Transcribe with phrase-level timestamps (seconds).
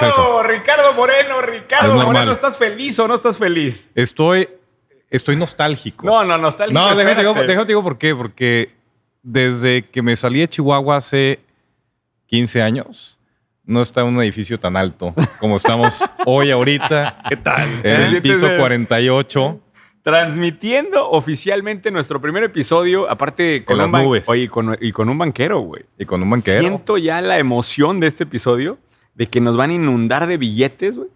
[0.00, 0.42] Ricardo, eso.
[0.42, 2.04] Ricardo Moreno, Ricardo Es.
[2.06, 3.90] Moreno, ¿estás feliz o no estás feliz?
[3.94, 4.48] Estoy,
[5.10, 6.06] estoy nostálgico.
[6.06, 6.78] No, no, nostálgico.
[6.80, 7.46] No, déjame te, digo, espérate.
[7.48, 8.14] déjame te digo por qué.
[8.14, 8.70] Porque
[9.22, 11.40] desde que me salí de Chihuahua hace
[12.26, 13.18] 15 años,
[13.64, 17.68] no está en un edificio tan alto como estamos hoy ahorita, ¿Qué tal?
[17.82, 18.20] en el Siéntese.
[18.46, 19.60] piso 48.
[20.02, 24.24] Transmitiendo oficialmente nuestro primer episodio, aparte con En un las ban- nubes.
[24.26, 25.84] Oye, y con, y con un banquero, güey.
[25.98, 26.60] Y con un banquero.
[26.60, 28.78] Siento ya la emoción de este episodio
[29.18, 31.08] de que nos van a inundar de billetes, güey.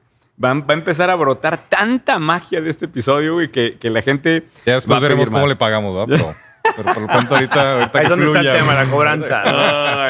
[0.43, 4.45] Va a empezar a brotar tanta magia de este episodio, güey, que, que la gente.
[4.67, 5.49] Ya va después a veremos pedir cómo más.
[5.51, 6.19] le pagamos, ¿verdad?
[6.63, 9.43] Pero, pero por lo pronto ahorita, ahorita Ahí es donde está el tema, la cobranza.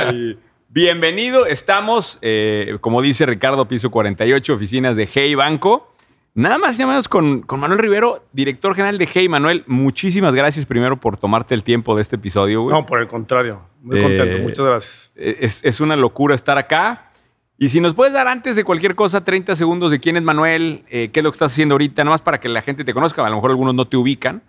[0.06, 0.38] Ay.
[0.68, 5.92] Bienvenido, estamos, eh, como dice Ricardo, piso 48, oficinas de Hey Banco.
[6.34, 9.28] Nada más y nada menos con, con Manuel Rivero, director general de Hey.
[9.28, 12.74] Manuel, muchísimas gracias primero por tomarte el tiempo de este episodio, güey.
[12.74, 13.62] No, por el contrario.
[13.82, 14.38] Muy Eh, contento.
[14.38, 15.12] Muchas gracias.
[15.16, 17.10] Es, es una locura estar acá.
[17.58, 20.84] Y si nos puedes dar antes de cualquier cosa 30 segundos de quién es Manuel,
[20.90, 22.92] eh, qué es lo que estás haciendo ahorita, nada más para que la gente te
[22.94, 23.24] conozca.
[23.24, 24.42] A lo mejor algunos no te ubican.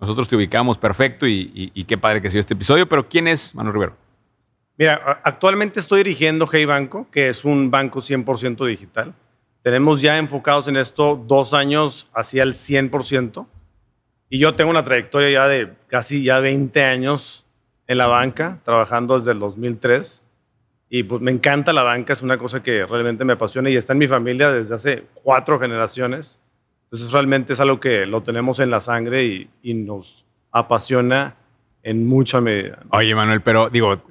[0.00, 2.88] Nosotros te ubicamos perfecto y, y- y qué padre que sea este episodio.
[2.88, 3.96] Pero ¿quién es Manuel Rivero?
[4.76, 9.14] Mira, actualmente estoy dirigiendo Hey Banco, que es un banco 100% digital.
[9.62, 13.46] Tenemos ya enfocados en esto dos años hacia el 100%.
[14.30, 17.46] Y yo tengo una trayectoria ya de casi ya 20 años
[17.86, 20.22] en la banca, trabajando desde el 2003.
[20.90, 23.92] Y pues me encanta la banca, es una cosa que realmente me apasiona y está
[23.92, 26.38] en mi familia desde hace cuatro generaciones.
[26.84, 31.36] Entonces realmente es algo que lo tenemos en la sangre y, y nos apasiona
[31.82, 32.78] en mucha medida.
[32.90, 32.96] ¿no?
[32.98, 34.02] Oye, Manuel, pero digo,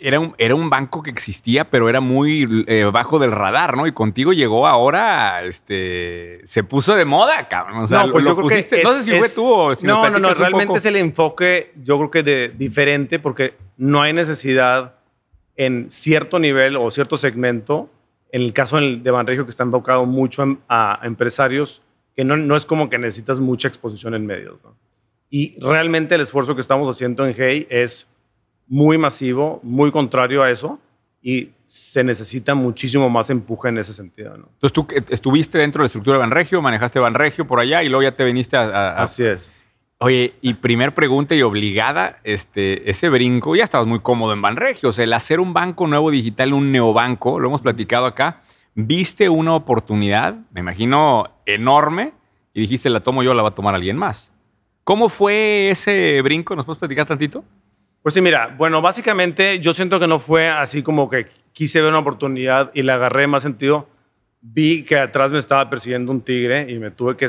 [0.00, 3.86] era un, era un banco que existía, pero era muy eh, bajo del radar, ¿no?
[3.86, 7.78] Y contigo llegó ahora, este, se puso de moda, cabrón.
[7.78, 9.34] O sea, no, pues lo yo creo pusiste- que no es- sé si fue es-
[9.34, 13.18] tú o si No, no, no, realmente es el enfoque, yo creo que de, diferente
[13.18, 14.96] porque no hay necesidad
[15.56, 17.90] en cierto nivel o cierto segmento,
[18.32, 21.82] en el caso de Banregio que está enfocado mucho a, empresarios,
[22.14, 24.62] que no, no es como que necesitas mucha exposición en medios.
[24.64, 24.74] ¿no?
[25.30, 28.06] Y realmente el esfuerzo que estamos haciendo en Hey es
[28.66, 30.78] muy masivo, muy contrario a eso
[31.22, 34.36] y se necesita muchísimo más empuje en ese sentido.
[34.36, 34.48] ¿no?
[34.54, 37.88] Entonces tú eh, estuviste dentro de la estructura de Banregio, manejaste Banregio por allá y
[37.88, 38.62] luego ya te viniste a...
[38.64, 39.64] a- a- Así es.
[39.98, 44.90] Oye, y primer pregunta y obligada, este, ese brinco, ya estabas muy cómodo en Banregio,
[44.90, 48.42] o sea, el hacer un banco nuevo digital, un neobanco, lo hemos platicado acá,
[48.74, 52.12] viste una oportunidad, me imagino, enorme,
[52.52, 54.34] y dijiste, la tomo yo, la va a tomar alguien más.
[54.84, 56.54] ¿Cómo fue ese brinco?
[56.54, 57.42] ¿Nos puedes platicar tantito?
[58.02, 61.88] Pues sí, mira, bueno, básicamente yo siento que no fue así como que quise ver
[61.88, 63.88] una oportunidad y la agarré más sentido.
[64.42, 67.28] Vi que atrás me estaba persiguiendo un tigre y me tuve que...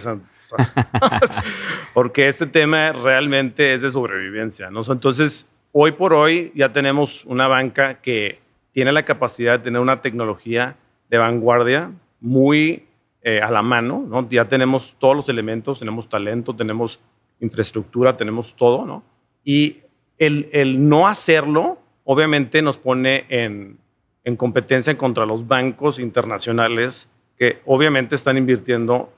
[1.93, 4.81] Porque este tema realmente es de sobrevivencia, ¿no?
[4.89, 8.39] Entonces, hoy por hoy ya tenemos una banca que
[8.71, 10.75] tiene la capacidad de tener una tecnología
[11.09, 12.85] de vanguardia muy
[13.21, 14.27] eh, a la mano, ¿no?
[14.29, 16.99] Ya tenemos todos los elementos, tenemos talento, tenemos
[17.39, 19.03] infraestructura, tenemos todo, ¿no?
[19.43, 19.79] Y
[20.17, 23.77] el, el no hacerlo, obviamente, nos pone en,
[24.23, 29.13] en competencia contra los bancos internacionales que obviamente están invirtiendo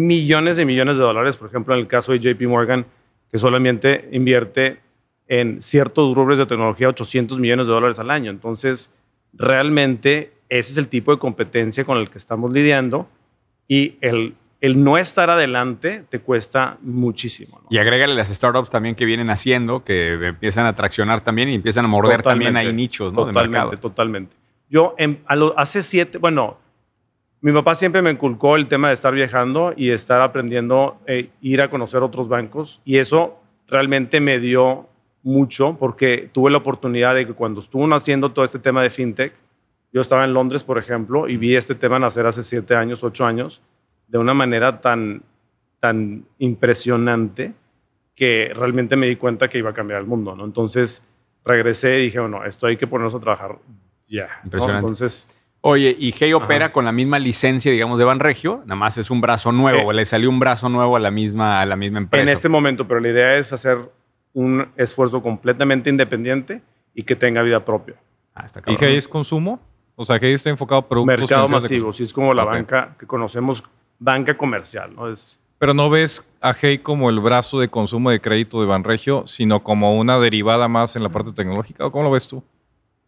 [0.00, 1.36] millones de millones de dólares.
[1.38, 2.84] Por ejemplo, en el caso de JP Morgan,
[3.30, 4.78] que solamente invierte
[5.26, 8.30] en ciertos rubros de tecnología 800 millones de dólares al año.
[8.30, 8.90] Entonces,
[9.32, 13.08] realmente ese es el tipo de competencia con el que estamos lidiando
[13.68, 17.60] y el, el no estar adelante te cuesta muchísimo.
[17.62, 17.66] ¿no?
[17.70, 21.84] Y agrégale las startups también que vienen haciendo, que empiezan a traccionar también y empiezan
[21.84, 23.22] a morder también ahí nichos, ¿no?
[23.24, 23.80] de Totalmente, mercado.
[23.80, 24.36] totalmente.
[24.68, 26.58] Yo en- a lo- hace siete, bueno,
[27.46, 31.62] mi papá siempre me inculcó el tema de estar viajando y estar aprendiendo, eh, ir
[31.62, 33.38] a conocer otros bancos y eso
[33.68, 34.88] realmente me dio
[35.22, 39.32] mucho porque tuve la oportunidad de que cuando estuvo haciendo todo este tema de fintech,
[39.92, 43.24] yo estaba en Londres, por ejemplo, y vi este tema nacer hace siete años, ocho
[43.24, 43.62] años,
[44.08, 45.22] de una manera tan,
[45.78, 47.54] tan impresionante
[48.16, 50.44] que realmente me di cuenta que iba a cambiar el mundo, ¿no?
[50.44, 51.00] Entonces
[51.44, 53.56] regresé y dije, bueno, esto hay que ponernos a trabajar
[54.08, 54.26] ya.
[54.26, 54.46] ¿no?
[54.46, 54.80] Impresionante.
[54.80, 55.28] Entonces,
[55.68, 56.72] Oye, y Hey opera Ajá.
[56.72, 59.84] con la misma licencia, digamos, de Banregio, nada más es un brazo nuevo, Eh.
[59.86, 62.22] o le salió un brazo nuevo a la misma, a la misma empresa.
[62.22, 63.78] en este momento, pero la idea es hacer
[64.32, 66.62] un esfuerzo completamente independiente
[66.94, 67.96] y que tenga vida propia.
[68.32, 68.76] Ah, está ¿Y.
[68.78, 69.58] Hey es consumo?
[69.96, 73.06] O sea, Hey está enfocado a productos Mercado masivo, sí es como la banca que
[73.06, 73.64] conocemos,
[73.98, 75.10] banca comercial, ¿no?
[75.10, 79.26] Es, Pero no ves a Hey como el brazo de consumo de crédito de Banregio,
[79.26, 81.86] sino como una derivada más en la parte tecnológica.
[81.86, 82.44] ¿O cómo lo ves tú?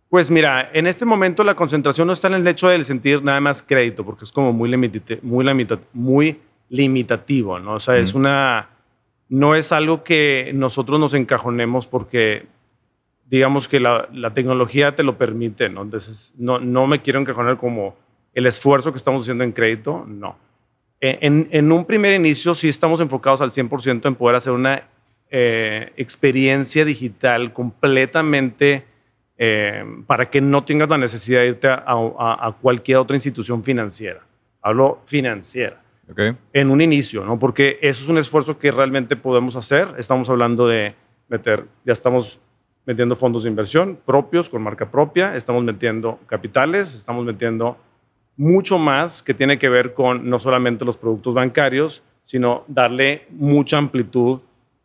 [0.08, 3.40] Pues mira, en este momento la concentración no está en el hecho de sentir nada
[3.40, 4.70] más crédito, porque es como muy,
[5.22, 6.38] muy, limita- muy
[6.70, 7.74] limitativo, ¿no?
[7.74, 8.70] O sea, es una...
[9.30, 12.46] No es algo que nosotros nos encajonemos porque
[13.26, 15.82] digamos que la, la tecnología te lo permite, ¿no?
[15.82, 17.94] Entonces, no, no me quiero encajonar como
[18.32, 20.38] el esfuerzo que estamos haciendo en crédito, no.
[20.98, 24.84] E, En, en un primer inicio sí estamos enfocados al 100% en poder hacer una
[25.30, 28.84] eh, experiencia digital completamente
[29.38, 33.62] eh, para que no tengas la necesidad de irte a, a- a cualquier otra institución
[33.62, 34.20] financiera.
[34.60, 35.80] Hablo financiera
[36.10, 36.20] Ok.
[36.52, 37.38] en un inicio, ¿no?
[37.38, 39.88] Porque eso es un esfuerzo que realmente podemos hacer.
[39.96, 40.94] Estamos hablando de
[41.28, 42.40] meter, ya estamos
[42.84, 47.76] metiendo fondos de inversión propios con marca propia, estamos metiendo capitales, estamos metiendo
[48.36, 53.78] mucho más que tiene que ver con no solamente los productos bancarios, sino darle mucha
[53.78, 54.40] amplitud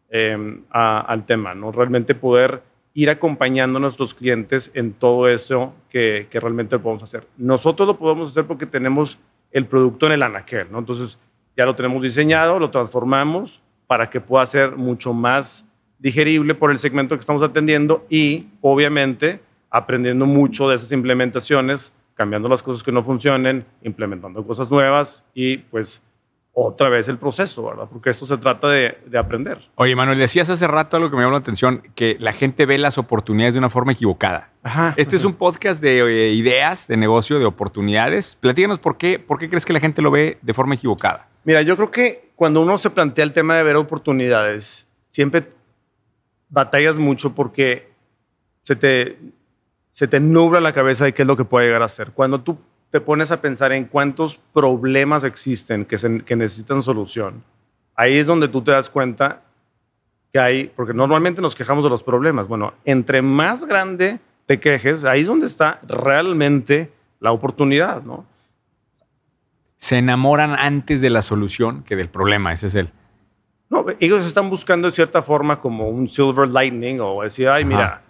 [0.10, 0.38] eh,
[0.70, 1.72] a- al tema, ¿no?
[1.72, 2.62] Realmente poder
[2.94, 7.28] ir acompañando a nuestros clientes en todo eso que, realmente podemos hacer.
[7.38, 9.20] Nosotros lo podemos hacer porque tenemos
[9.52, 10.80] el producto en el anaquel, ¿no?
[10.80, 11.18] Entonces
[11.58, 15.66] ya lo tenemos diseñado, lo transformamos para que pueda ser mucho más
[16.00, 19.40] digerible por el segmento que estamos atendiendo y obviamente
[19.70, 25.58] aprendiendo mucho de esas implementaciones, cambiando las cosas que no funcionen, implementando cosas nuevas y
[25.58, 26.02] pues
[26.54, 27.88] otra vez el proceso, ¿verdad?
[27.92, 29.58] Porque esto se trata de, de aprender.
[29.76, 32.78] Oye, Manuel, decías hace rato algo que me llamó la atención, que la gente ve
[32.78, 34.52] las oportunidades de una forma equivocada.
[34.62, 34.94] Ajá.
[34.96, 38.38] Este es un podcast de eh, ideas, de negocio, de oportunidades.
[38.40, 41.28] Platícanos por qué, por qué crees que la gente lo ve de forma equivocada.
[41.44, 45.50] Mira, yo creo que cuando uno se plantea el tema de ver oportunidades, siempre
[46.50, 47.92] batallas mucho porque
[48.62, 49.18] se te,
[49.90, 52.12] se te nubla la cabeza de qué es lo que puede llegar a ser.
[52.12, 52.60] Cuando tú
[52.94, 57.44] te pones a pensar en cuántos problemas existen que, se- que necesitan solución,
[57.96, 59.42] ahí es donde tú te das cuenta
[60.32, 62.48] que hay, porque normalmente nos quejamos de los problemas.
[62.48, 68.26] Bueno, entre más grande te quejes, ahí es donde está realmente la oportunidad, ¿no?
[69.80, 72.92] Se enamoran antes de la solución que del problema, ese es el.
[73.72, 77.86] No, ellos están buscando de cierta forma como un silver lightning o decir, ay, mira,
[77.86, 78.02] Ajá.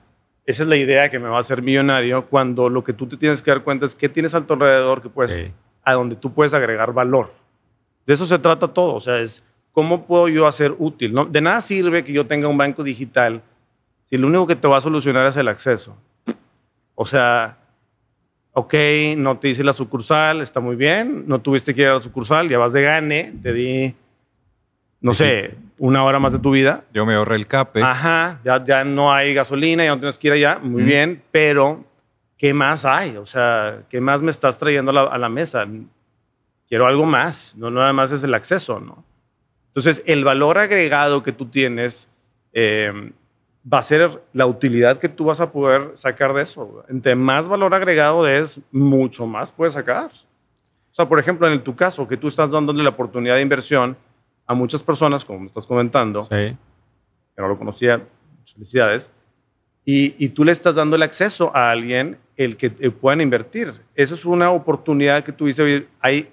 [0.45, 3.17] Esa es la idea que me va a hacer millonario, cuando lo que tú te
[3.17, 5.51] tienes que dar cuenta es qué tienes a tu alrededor que puedes,
[5.83, 7.31] a donde tú puedes agregar valor.
[8.05, 11.13] De eso se trata todo, o sea, es cómo puedo yo hacer útil.
[11.13, 11.25] ¿no?
[11.25, 13.41] De nada sirve que yo tenga un banco digital
[14.05, 15.97] si lo único que te va a solucionar es el acceso.
[16.95, 17.57] O sea,
[18.51, 18.73] ok,
[19.17, 22.47] no te hice la sucursal, está muy bien, no tuviste que ir a la sucursal,
[22.49, 23.95] ya vas de gane, te di,
[25.01, 25.55] no sé,
[25.85, 26.85] una hora más de tu vida.
[26.93, 27.83] Yo me ahorré el CAPE.
[27.83, 30.87] Ajá, ya, ya no hay gasolina, ya no tienes que ir allá, muy Ujú.
[30.89, 31.83] bien, pero
[32.37, 33.17] ¿qué más hay?
[33.17, 35.67] O sea, ¿qué más me estás trayendo a la, a la mesa?
[36.69, 39.03] Quiero algo más, no nada más es el acceso, ¿no?
[39.67, 42.09] Entonces, el valor agregado que tú tienes
[42.53, 43.11] eh,
[43.71, 46.85] va a ser la utilidad que tú vas a poder sacar de eso.
[46.87, 50.11] Entre más valor agregado es, mucho más puedes sacar.
[50.11, 53.41] O sea, por ejemplo, en el- tu caso, que tú estás dándole la oportunidad de
[53.41, 53.97] inversión
[54.45, 56.55] a muchas personas, como me estás comentando, Sí.
[57.35, 57.97] que no lo conocía,
[58.39, 59.09] muchas felicidades,
[59.85, 63.73] y, y tú le estás dando el acceso a alguien el que eh, puedan invertir.
[63.95, 66.29] Eso es una oportunidad que tú dices, ahí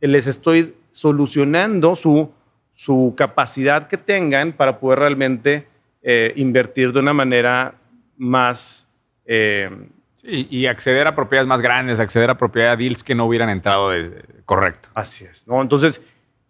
[0.00, 2.30] les estoy solucionando su,
[2.70, 5.66] su capacidad que tengan para poder realmente
[6.02, 7.74] eh, invertir de una manera
[8.16, 8.88] más...
[9.26, 9.70] eh,
[10.24, 13.90] Sí, y acceder a propiedades más grandes, acceder a propiedades deals que no hubieran entrado
[13.90, 14.88] de, correcto.
[14.94, 15.60] Así es, ¿no?
[15.60, 16.00] Entonces,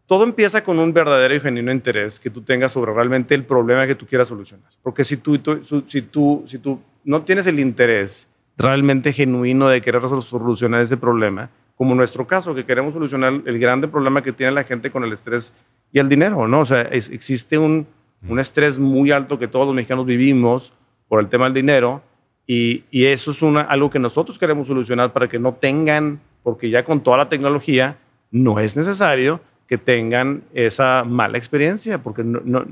[0.07, 3.87] todo empieza con un verdadero y genuino interés que tú tengas sobre realmente el problema
[3.87, 4.69] que tú quieras solucionar.
[4.83, 8.29] Porque si tú, tú- si tú, si tú no tienes el interés
[8.59, 13.89] realmente genuino de querer solucionar ese problema, como nuestro caso, que queremos solucionar el grande
[13.89, 15.53] problema que tiene la gente con el estrés
[15.93, 16.61] y el dinero, ¿no?
[16.61, 17.87] O sea, es- existe un,
[18.29, 20.73] un estrés muy alto que todos los mexicanos vivimos
[21.09, 22.03] por el tema del dinero
[22.47, 26.69] y, y eso es una, algo que nosotros queremos solucionar para que no tengan, porque
[26.71, 27.97] ya con toda la tecnología
[28.31, 32.64] no es necesario que tengan esa mala experiencia, porque no, no-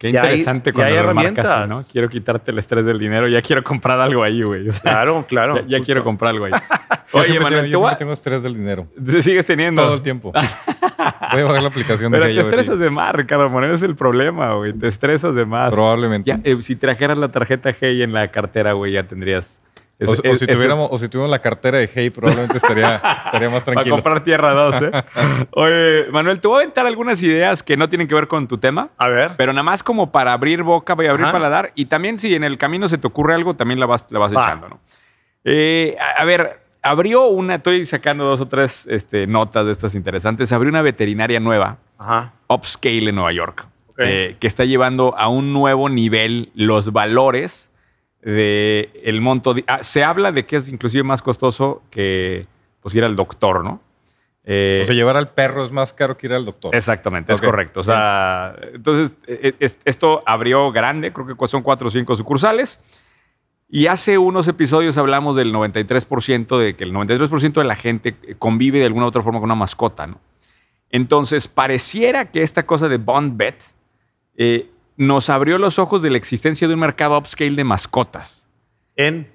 [0.00, 1.68] Qué Ya interesante ya cuando hay lo marcas así, herramientas.
[1.68, 1.92] ¿no?
[1.92, 4.66] Quiero quitarte el estrés del dinero, ya quiero comprar algo ahí, güey.
[4.66, 5.66] O sea, claro, claro.
[5.66, 6.52] ya, quiero comprar algo ahí.
[7.12, 8.86] Oye, Manuel, tengo, yo tengo estrés del dinero.
[9.04, 9.82] te sigues teniendo.
[9.82, 10.32] Todo el tiempo.
[11.32, 13.94] Voy a bajar la aplicación de Pero te estresas de más, Ricardo Moreno, es el
[13.94, 14.72] problema, güey.
[14.72, 15.70] Te estresas de más.
[15.70, 16.30] Probablemente.
[16.30, 19.60] Ya, eh, si trajeras la tarjeta Hey en la cartera, güey, ya tendrías.
[20.06, 23.74] O, si tuviéramos, o si tuviéramos la cartera de Hey, probablemente estaría, estaría más Para
[23.74, 23.96] tranquilo.
[23.96, 24.90] comprar Tierra 2, ¿eh?
[25.52, 28.58] Oye, Manuel, te voy a aventar algunas ideas que no tienen que ver con tu
[28.58, 29.32] tema, A ver.
[29.36, 31.32] pero nada más como para abrir boca y abrir Ajá.
[31.32, 31.72] paladar.
[31.74, 34.34] Y también si en el camino se te ocurre algo, también la vas, la vas
[34.34, 34.42] Va.
[34.42, 34.80] echando, ¿no?
[35.44, 39.94] Eh, a, a ver, abrió una, estoy sacando dos o tres este, notas de estas
[39.94, 40.52] interesantes.
[40.52, 42.32] Abrió una veterinaria nueva, Ajá.
[42.48, 43.66] upscale en Nueva York,
[43.98, 47.69] eh, que está llevando a un nuevo nivel los valores
[48.22, 49.54] de el monto.
[49.66, 52.46] ah, se habla de que es inclusive más costoso que
[52.80, 53.80] pues, ir al doctor, ¿no?
[54.44, 56.74] Eh, O sea, llevar al perro es más caro que ir al doctor.
[56.74, 57.80] Exactamente, es correcto.
[57.80, 62.80] O sea, entonces, eh, es- esto abrió grande, creo que son cuatro o cinco sucursales.
[63.68, 68.80] Y hace unos episodios hablamos del 93%, de que el 93% de la gente convive
[68.80, 70.18] de alguna u otra forma con una mascota, ¿no?
[70.90, 73.62] Entonces, pareciera que esta cosa de Bond Bet
[74.36, 74.70] eh,
[75.00, 78.46] nos abrió los ojos de la existencia de un mercado upscale de mascotas.
[78.96, 79.26] En,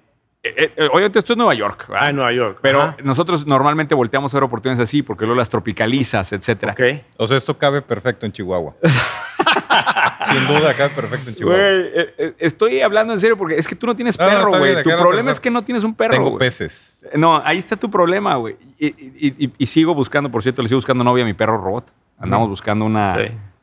[0.48, 2.06] Eh, eh, obviamente esto es Nueva York, ¿verdad?
[2.06, 2.60] ah, en Nueva York.
[2.62, 2.98] pero Ajá.
[3.04, 6.74] nosotros normalmente volteamos a ver oportunidades así porque luego las tropicalizas, etcétera.
[6.74, 6.82] Ok.
[7.18, 8.76] O sea, esto cabe perfecto en Chihuahua.
[10.32, 11.58] Sin duda, cabe perfecto en Chihuahua.
[11.58, 14.58] Güey, eh, eh, estoy hablando en serio porque es que tú no tienes No, perro,
[14.60, 14.84] güey.
[14.84, 16.12] tu problema es que no tienes un perro.
[16.14, 16.38] Tengo güey.
[16.40, 17.00] peces.
[17.16, 18.56] No, ahí está tu problema, güey.
[18.78, 21.58] Y, y- y- y sigo buscando, por cierto, le sigo buscando novia a mi perro
[21.58, 21.92] robot.
[22.20, 23.16] Andamos buscando una.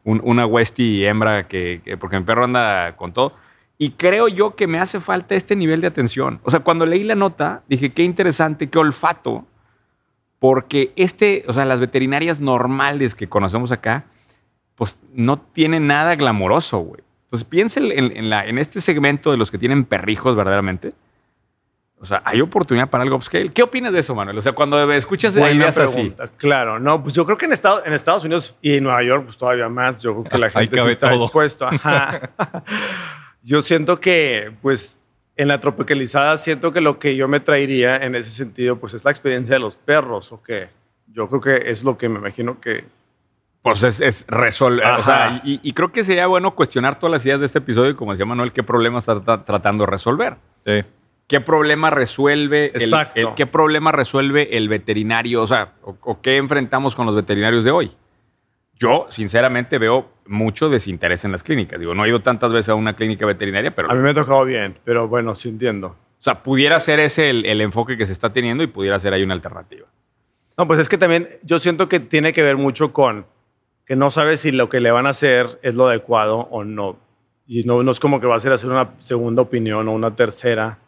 [0.04, 3.34] Un- una Westie hembra que, que- porque mi perro anda con todo.
[3.78, 6.40] Y creo yo que me hace falta este nivel de atención.
[6.44, 9.44] O sea, cuando leí la nota, dije, qué interesante, qué olfato.
[10.38, 14.04] Porque este, o sea, las veterinarias normales que conocemos acá,
[14.74, 17.00] pues no tienen nada glamoroso, güey.
[17.24, 20.92] Entonces piensa en, en- en este segmento de los que tienen perrijos verdaderamente.
[22.02, 23.50] O sea, hay oportunidad para algo upscale.
[23.52, 24.36] ¿Qué opinas de eso, Manuel?
[24.36, 25.92] O sea, cuando escuchas Buena ideas así.
[25.94, 26.28] pregunta.
[26.36, 29.22] Claro, no, pues yo creo que en Estados, en Estados Unidos y en Nueva York,
[29.24, 30.02] pues todavía más.
[30.02, 31.22] Yo creo que la gente sí cabe está todo.
[31.22, 31.66] dispuesto.
[31.70, 32.32] Ajá.
[33.42, 34.98] yo siento que, pues,
[35.36, 39.04] en la tropicalizada, siento que lo que yo me traería en ese sentido, pues, es
[39.04, 40.68] la experiencia de los perros, o que
[41.06, 42.84] yo creo que es lo que me imagino que.
[43.62, 44.84] Pues es, es resolver.
[44.84, 47.90] O sea, y, y creo que sería bueno cuestionar todas las ideas de este episodio
[47.90, 50.36] y, como decía Manuel, qué problema está tra- tratando de resolver.
[50.66, 50.82] Sí.
[51.32, 55.40] ¿Qué problema resuelve el, el- qué problema resuelve el veterinario?
[55.42, 57.90] O sea, o, o qué enfrentamos con los veterinarios de hoy?
[58.78, 61.80] Yo, sinceramente, veo mucho desinterés en las clínicas.
[61.80, 64.14] Digo, no he ido tantas veces a una clínica veterinaria, pero A mí me ha
[64.14, 65.88] tocado bien, pero bueno, sí entiendo.
[65.88, 69.14] o sea, pudiera ser ese el, el enfoque que se está teniendo y pudiera ser
[69.14, 69.86] ahí una alternativa.
[70.58, 73.24] No, pues es que también yo siento que tiene que ver mucho con
[73.86, 76.98] que no sabes si lo que le van a hacer es lo adecuado o no.
[77.46, 80.14] Y no, no es como que va a ser hacer una segunda opinión o una
[80.14, 80.78] tercera.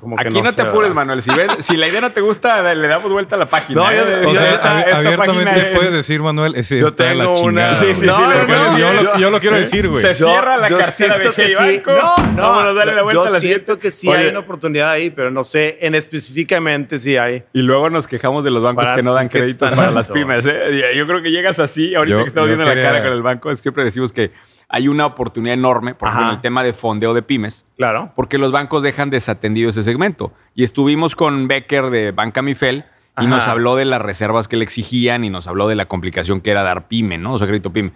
[0.00, 0.94] Como que Aquí no, te apures.
[0.94, 1.22] Manuel.
[1.22, 3.80] Si, ves- si la idea no te gusta, le damos vuelta a la página.
[3.82, 3.96] No, ¿eh?
[3.96, 7.04] yo- O yo- sea, esta- ab- esta abiertamente página es- puedes decir, Manuel, Yo está
[7.04, 7.80] de la tengo una- chingada.
[7.80, 8.00] Sí, sí, güey.
[8.00, 10.02] sí, No, le- no, yo- lo, yo- yo lo quiero decir, güey.
[10.02, 11.54] Se cierra la cartera de que.
[11.54, 11.90] Banco.
[11.92, 12.42] No, no.
[12.42, 13.78] Vámonos, dale la vuelta yo a la siento siguiente.
[13.78, 17.44] que sí Oye, hay una oportunidad ahí, pero no sé en específicamente si hay.
[17.52, 20.46] Y luego nos quejamos de los bancos Para que no dan tan para las pymes.
[20.46, 20.92] ¿eh?
[20.96, 23.54] Yo creo que llegas así, ahorita Yo- que estamos viendo la cara con el banco,
[23.56, 24.30] siempre decimos que
[24.72, 28.10] hay una oportunidad enorme, por ejemplo, en el tema de fondeo de pymes, Claro.
[28.16, 30.32] porque los bancos dejan desatendido ese segmento.
[30.54, 32.78] Y estuvimos con Becker de Banca Mifel
[33.18, 33.28] y Ajá.
[33.28, 36.50] nos habló de las reservas que le exigían y nos habló de la complicación que
[36.50, 37.34] era dar pyme, ¿no?
[37.34, 37.92] O sea, crédito pyme.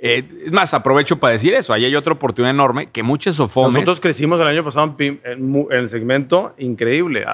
[0.00, 1.72] Eh, es más, aprovecho para decir eso.
[1.72, 3.72] Ahí hay otra oportunidad enorme que muchas sofomes...
[3.74, 7.24] Nosotros crecimos el año pasado en el segmento increíble.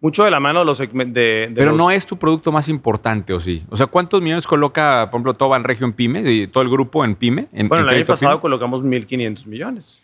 [0.00, 2.52] Mucho de la mano de los segmentos de, de Pero los- no es tu producto
[2.52, 3.64] más importante, ¿o sí?
[3.68, 7.04] O sea, ¿cuántos millones coloca, por ejemplo, todo Banregio en PYME y todo el grupo
[7.04, 7.48] en PYME?
[7.52, 8.40] En, Bueno, en el año pasado PYME?
[8.42, 10.02] colocamos 1.500 millones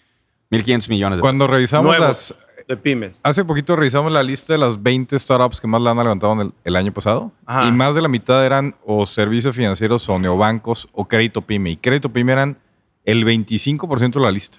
[0.51, 2.67] 1.500 millones de Cuando revisamos nuevos las...
[2.69, 3.21] de pymes.
[3.25, 6.41] Hace poquito revisamos la lista de las 20 startups que más la han levantado en
[6.41, 7.31] el, el año pasado.
[7.47, 7.67] Ajá.
[7.69, 11.71] Y más de la mitad eran o servicios financieros o neobancos o crédito pyme.
[11.71, 12.59] Y crédito pyme eran
[13.05, 14.59] el 25% de la lista.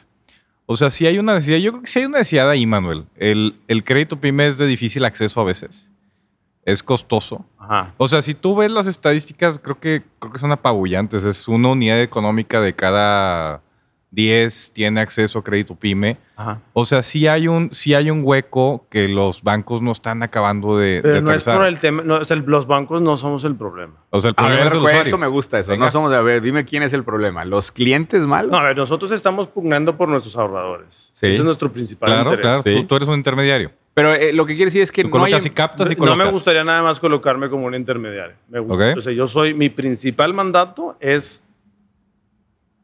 [0.66, 3.06] O sea, si hay una necesidad, yo creo que sí hay una necesidad ahí, Manuel.
[3.16, 5.92] El, el crédito pyme es de difícil acceso a veces.
[6.64, 7.46] Es costoso.
[7.60, 7.94] Ajá.
[7.98, 11.24] O sea, si tú ves las estadísticas, creo que, creo que son apabullantes.
[11.24, 13.62] Es una unidad económica de cada
[14.16, 16.18] 10 tiene acceso a crédito pyme.
[16.38, 16.62] Ajá.
[16.74, 20.78] O sea, sí hay un, sí hay un hueco que los bancos no están acabando
[20.78, 23.44] de, Pero de no es por el tema, no, o sea, los bancos no somos
[23.44, 23.94] el problema.
[24.10, 25.08] O sea, el A problema ver, es el pues, usuario.
[25.10, 25.72] eso me gusta eso.
[25.72, 25.86] Venga.
[25.86, 27.46] No somos, a ver, dime quién es el problema.
[27.46, 28.52] ¿Los clientes malos?
[28.52, 31.12] No, a ver, nosotros estamos pugnando por nuestros ahorradores.
[31.14, 31.28] Sí.
[31.28, 32.42] Ese es nuestro principal Claro, interés.
[32.42, 32.62] claro.
[32.64, 32.74] Sí.
[32.74, 33.72] Tú, tú eres un intermediario.
[33.94, 35.34] Pero eh, lo que quiere decir es que Tú no hay...
[35.34, 38.36] y captas y No me gustaría nada más colocarme como un intermediario.
[38.50, 38.98] Me gusta, Ok.
[38.98, 41.42] O sea, yo soy, mi principal mandato es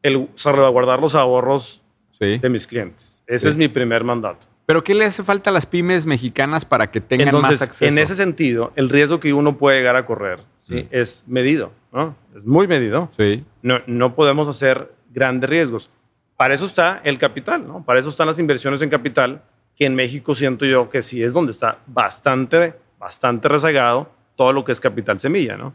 [0.02, 1.82] el salvaguardar los ahorros
[2.18, 2.38] Sí.
[2.38, 3.24] de mis clientes.
[3.26, 3.48] Ese Sí.
[3.48, 4.46] es mi primer mandato.
[4.66, 7.84] ¿Pero qué le hace falta a las pymes mexicanas para que tengan Entonces, más acceso?
[7.84, 10.86] en ese sentido, el riesgo que uno puede llegar a correr ¿sí?
[10.92, 12.14] es medido, ¿no?
[12.36, 13.10] Es muy medido.
[13.18, 13.44] Sí.
[13.62, 15.90] No, no podemos hacer grandes riesgos.
[16.36, 17.84] Para eso está el capital, ¿no?
[17.84, 19.42] Para eso están las inversiones en capital,
[19.76, 24.64] que en México siento yo que sí es donde está bastante, bastante rezagado todo lo
[24.64, 25.74] que es capital semilla, ¿no?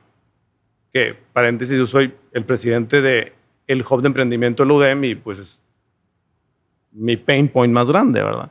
[0.93, 3.33] Que, paréntesis, yo soy el presidente de
[3.67, 5.59] el Hub de Emprendimiento del UDEM y pues es
[6.91, 8.49] mi pain point más grande, ¿verdad?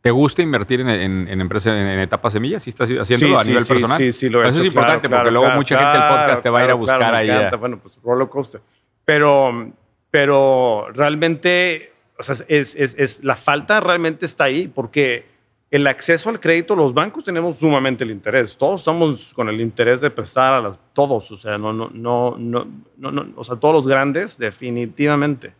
[0.00, 2.62] ¿Te gusta invertir en, en, en empresas en, en etapas semillas?
[2.62, 3.98] ¿Sí estás haciéndolo a nivel personal?
[3.98, 5.98] Sí, sí, lo he Eso hecho, es importante claro, porque claro, luego claro, mucha gente
[5.98, 7.28] del podcast te va a ir a buscar ahí.
[7.30, 8.62] a- Bueno, pues roller coaster.
[9.04, 9.72] Pero,
[10.10, 15.26] pero realmente, o sea, es, es, es- la falta realmente está ahí porque
[15.70, 18.56] el acceso al crédito, los bancos tenemos sumamente el interés.
[18.56, 22.36] Todos estamos con el interés de prestar a las, todos, o sea, no, no, no,
[22.36, 25.54] no, no, no, o sea, todos los grandes, definitivamente.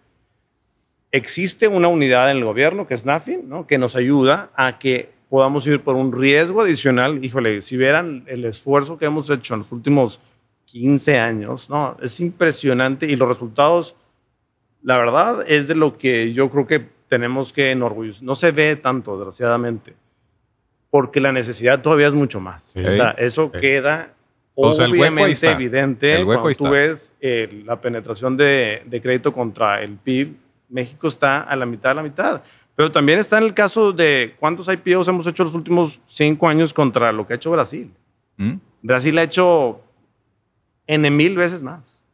[1.12, 3.66] existe una unidad en el gobierno que es NAFIN, ¿no?
[3.66, 7.24] que nos ayuda a que podamos ir por un riesgo adicional.
[7.24, 10.20] Híjole, si vieran el esfuerzo que hemos hecho en los últimos
[10.66, 13.96] 15 años, no, es impresionante y los resultados,
[14.82, 18.22] la verdad, es de lo que yo creo que tenemos que enorgullecer.
[18.22, 19.94] No se ve tanto, desgraciadamente,
[20.90, 22.64] porque la necesidad todavía es mucho más.
[22.72, 22.80] Sí.
[22.80, 23.60] O sea, eso Sí.
[23.60, 24.14] queda
[24.54, 29.82] O sea, obviamente evidente El cuando tú ves eh, la penetración de, de crédito contra
[29.82, 30.36] el PIB.
[30.68, 32.42] México está a la mitad de la mitad.
[32.76, 36.72] Pero también está en el caso de cuántos IPOs hemos hecho los últimos cinco años
[36.72, 37.92] contra lo que ha hecho Brasil.
[38.36, 38.54] ¿Mm?
[38.82, 39.80] Brasil ha hecho
[40.86, 42.09] N mil veces más.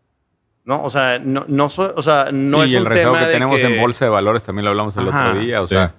[0.67, 0.83] ¿No?
[0.85, 3.27] O sea, no, no, so- o sea, no y es el un rezago tema que
[3.29, 5.29] de tenemos que- en bolsa de valores también lo hablamos el Ajá.
[5.31, 5.63] otro día.
[5.63, 5.75] O Sí.
[5.75, 5.95] sea,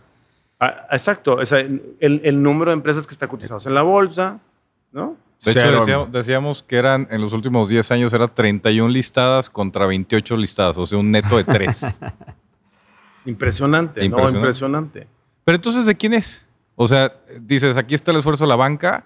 [0.59, 1.35] Ah, exacto.
[1.35, 4.39] O sea, el, el número de empresas que está cotizadas en la bolsa,
[4.91, 5.15] ¿no?
[5.45, 9.85] De hecho, decíamos, decíamos que eran en los últimos 10 años era 31 listadas contra
[9.85, 11.99] 28 listadas, o sea, un neto de 3.
[13.25, 14.05] Impresionante, ¿no?
[14.05, 14.37] Impresionante.
[14.39, 15.07] Impresionante.
[15.43, 16.47] Pero entonces, ¿de quién es?
[16.75, 19.05] O sea, dices, aquí está el esfuerzo de la banca,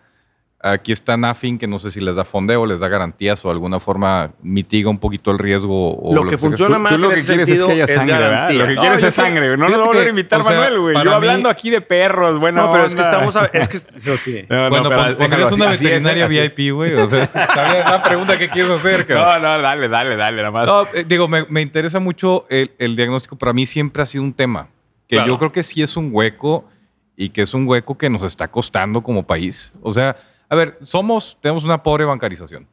[0.64, 3.54] aquí está Nafin, que no sé si les da fondeo, les da garantías o de
[3.54, 5.98] alguna forma mitiga un poquito el riesgo.
[5.98, 6.50] O Lo que sea.
[6.50, 8.30] funciona tú, más tú lo en que ese quieres es que haya sangre, ¿verdad?
[8.32, 8.60] garantía.
[8.60, 9.58] Lo que No, quieres es sangre.
[9.58, 10.96] No nos vamos a que, invitar o sea, Manuel, güey.
[10.98, 12.66] Yo mí- hablando aquí de perros, bueno.
[12.68, 14.44] No, pero es que estamos a, es que eso sí.
[14.48, 16.94] Bueno, pon- pondrías una veterinaria VIP, güey.
[16.94, 19.42] O sea, está bien, la pregunta que quieres hacer, cabrón.
[19.42, 20.66] No, no, dale, dale, dale, nada más.
[20.68, 23.36] No, eh, digo, me, me interesa mucho el, el diagnóstico.
[23.38, 24.68] Para mí siempre ha sido un tema
[25.08, 25.28] que Claro.
[25.30, 26.66] yo creo que sí es un hueco
[27.18, 29.74] y que es un hueco que nos está costando como país.
[29.82, 30.16] O sea,
[30.52, 32.68] a ver, somos, tenemos una pobre bancarización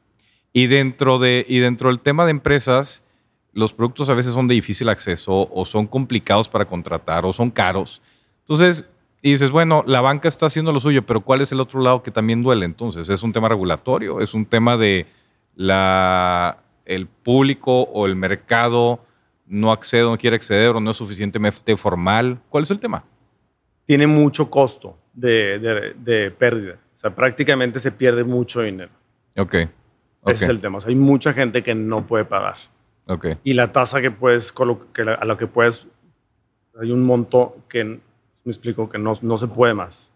[0.52, 3.04] y dentro de y dentro del tema de empresas,
[3.52, 7.52] los productos a veces son de difícil acceso o son complicados para contratar o son
[7.52, 8.02] caros.
[8.40, 8.84] Entonces,
[9.22, 12.02] y dices, bueno, la banca está haciendo lo suyo, pero ¿cuál es el otro lado
[12.02, 12.64] que también duele?
[12.66, 14.20] Entonces, ¿es un tema regulatorio?
[14.20, 15.06] ¿Es un tema de
[15.54, 18.98] la, el público o el mercado
[19.46, 22.40] no accede no quiere acceder o no es suficientemente formal?
[22.48, 23.04] ¿Cuál es el tema?
[23.84, 26.80] Tiene mucho costo de, de pérdida.
[26.98, 28.90] O sea, prácticamente se pierde mucho dinero.
[29.36, 29.54] Ok.
[29.54, 29.70] Ese
[30.22, 30.30] Ok.
[30.32, 30.78] es el tema.
[30.78, 32.56] O sea, hay mucha gente que no puede pagar.
[33.06, 33.26] ok.
[33.44, 34.52] Y la tasa que puedes,
[34.92, 35.86] que la- a la que puedes,
[36.80, 38.00] hay un monto que, me
[38.44, 40.12] explico, que no, no se puede más.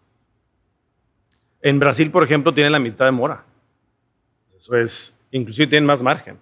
[1.61, 3.45] En Brasil, por ejemplo, tiene la mitad de mora.
[4.57, 6.37] Eso es, inclusive tienen más margen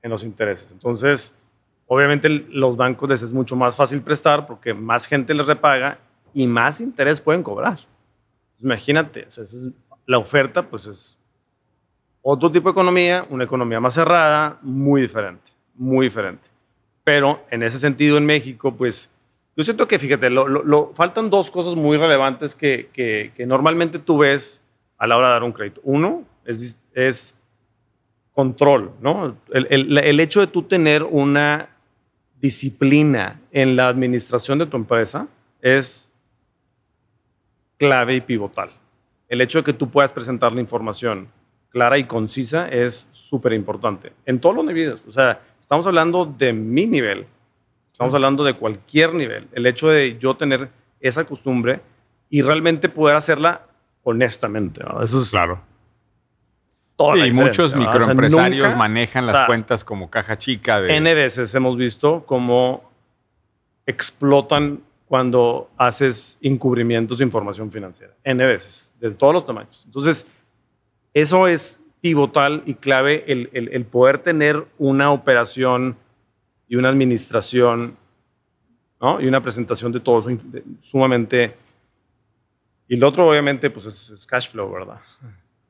[0.00, 0.70] en los intereses.
[0.70, 1.34] Entonces,
[1.88, 5.98] obviamente los bancos les es mucho más fácil prestar porque más gente les repaga
[6.32, 7.80] y más interés pueden cobrar.
[8.60, 9.70] Imagínate, o sea, es-
[10.06, 11.18] la oferta pues es
[12.22, 16.48] otro tipo de economía, una economía más cerrada, muy diferente, muy diferente.
[17.04, 19.10] Pero en ese sentido en México, pues
[19.56, 23.46] yo siento que, fíjate, lo, lo- lo- faltan dos cosas muy relevantes que, que- que
[23.46, 24.62] normalmente tú ves
[24.98, 25.80] a la hora de dar un crédito.
[25.84, 27.34] Uno es, es
[28.32, 29.36] control, ¿no?
[29.50, 31.70] El, el- el hecho de tú tener una
[32.40, 35.26] disciplina en la administración de tu empresa
[35.60, 36.07] es
[37.78, 38.70] clave y pivotal.
[39.28, 41.28] El hecho de que tú puedas presentar la información
[41.70, 45.00] clara y concisa es súper importante en todos los niveles.
[45.06, 47.26] O sea, estamos hablando de mi nivel,
[47.90, 49.48] estamos hablando de cualquier nivel.
[49.52, 50.68] El hecho de yo tener
[51.00, 51.80] esa costumbre
[52.30, 53.62] y realmente poder hacerla
[54.02, 54.82] honestamente.
[54.82, 55.02] ¿no?
[55.02, 55.60] Eso es Claro.
[57.24, 57.66] y muchos.
[57.66, 60.96] O sea, microempresarios manejan las cuentas como caja chica de.
[60.96, 62.90] N veces hemos visto cómo
[63.86, 68.14] explotan cuando haces encubrimientos de información financiera.
[68.24, 69.82] N veces, de todos los tamaños.
[69.86, 70.26] Entonces,
[71.14, 75.96] eso es pivotal y clave el, el- el poder tener una operación
[76.68, 77.96] y una administración
[79.00, 79.20] ¿no?
[79.20, 80.30] y una presentación de todo eso
[80.80, 81.56] sumamente...
[82.90, 85.00] Y lo otro, obviamente, pues es, es cash flow, ¿verdad?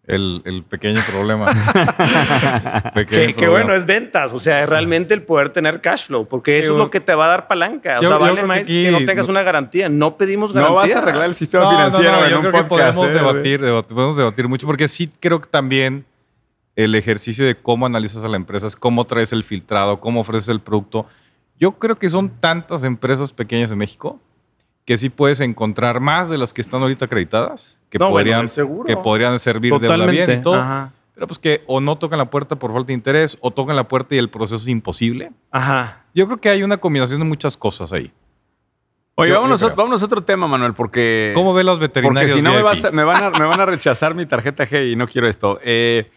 [0.09, 1.47] El, el pequeño problema.
[2.95, 6.59] Pequeño Que, bueno, es ventas, o sea, es realmente el poder tener cash flow, porque
[6.59, 7.99] eso Yo- es lo que te va a dar palanca.
[7.99, 9.89] O yo- sea, yo vale que más aquí que no tengas no- una garantía.
[9.89, 10.81] No pedimos no garantía.
[10.81, 13.07] vas a arreglar el sistema No, no, financiero no, en yo un creo que podemos
[13.07, 16.05] ¿eh, debatir, debat- podemos debatir mucho, porque sí creo que también
[16.75, 20.49] el ejercicio de cómo analizas a la empresa, es cómo traes el filtrado, cómo ofreces
[20.49, 21.07] el producto.
[21.59, 24.21] Yo creo que son tantas empresas pequeñas en México
[24.89, 28.49] que sí puedes encontrar más de las que están ahorita acreditadas, que, No, podrían, de
[28.49, 28.85] seguro.
[28.87, 30.55] que podrían servir de bien y todo.
[30.55, 30.93] Ajá.
[31.13, 33.87] Pero pues que o no tocan la puerta por falta de interés o tocan la
[33.87, 35.31] puerta y el proceso es imposible.
[35.51, 36.05] Ajá.
[36.15, 38.11] Yo creo que hay una combinación de muchas cosas ahí.
[39.17, 41.33] Oye, Yo- yo vámonos, a, vámonos a otro tema, Manuel, porque.
[41.35, 42.65] ¿Cómo ves las Porque veterinarias si no me, VIP?
[42.65, 45.29] vas a- me, van a, me van a rechazar mi tarjeta G y no quiero
[45.29, 45.59] esto.
[45.63, 46.11] Eh,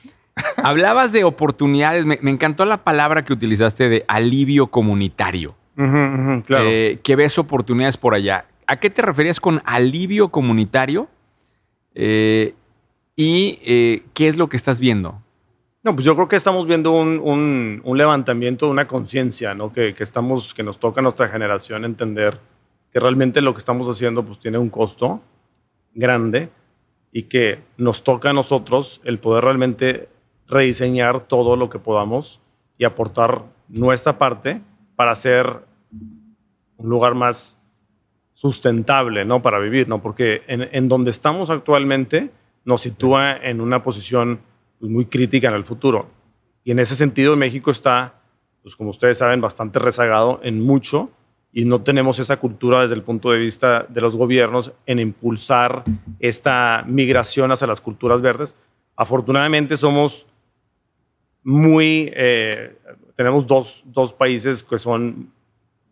[0.63, 2.05] hablabas de oportunidades.
[2.05, 5.55] Me, me encantó la palabra que utilizaste de alivio comunitario.
[5.77, 6.63] Ujú, ujú, claro.
[6.69, 8.45] Eh, que ves oportunidades por allá.
[8.71, 11.09] ¿A qué te referías con alivio comunitario?
[11.93, 12.55] Eh,
[13.17, 15.21] ¿Y eh, qué es lo que estás viendo?
[15.83, 19.73] No, pues yo creo que estamos viendo un, un, un levantamiento, una conciencia, ¿no?
[19.73, 22.39] Que, que, estamos, que nos toca a nuestra generación entender
[22.93, 25.19] que realmente lo que estamos haciendo pues tiene un costo
[25.93, 26.49] grande
[27.11, 30.07] y que nos toca a nosotros el poder realmente
[30.47, 32.39] rediseñar todo lo que podamos
[32.77, 34.61] y aportar nuestra parte
[34.95, 35.65] para hacer
[36.77, 37.57] un lugar más
[38.41, 39.43] sustentable, ¿no?
[39.43, 40.01] Para vivir, ¿no?
[40.01, 42.31] Porque en, en donde estamos actualmente
[42.65, 44.39] nos sitúa en una posición
[44.79, 46.09] pues, muy crítica en el futuro.
[46.63, 48.15] Y en ese sentido México está,
[48.63, 51.11] pues como ustedes saben, bastante rezagado en mucho
[51.53, 55.83] y no tenemos esa cultura desde el punto de vista de los gobiernos en impulsar
[56.19, 58.55] esta migración hacia las culturas verdes.
[58.95, 60.25] Afortunadamente somos
[61.43, 62.75] muy, eh,
[63.15, 65.31] tenemos dos, dos, países que son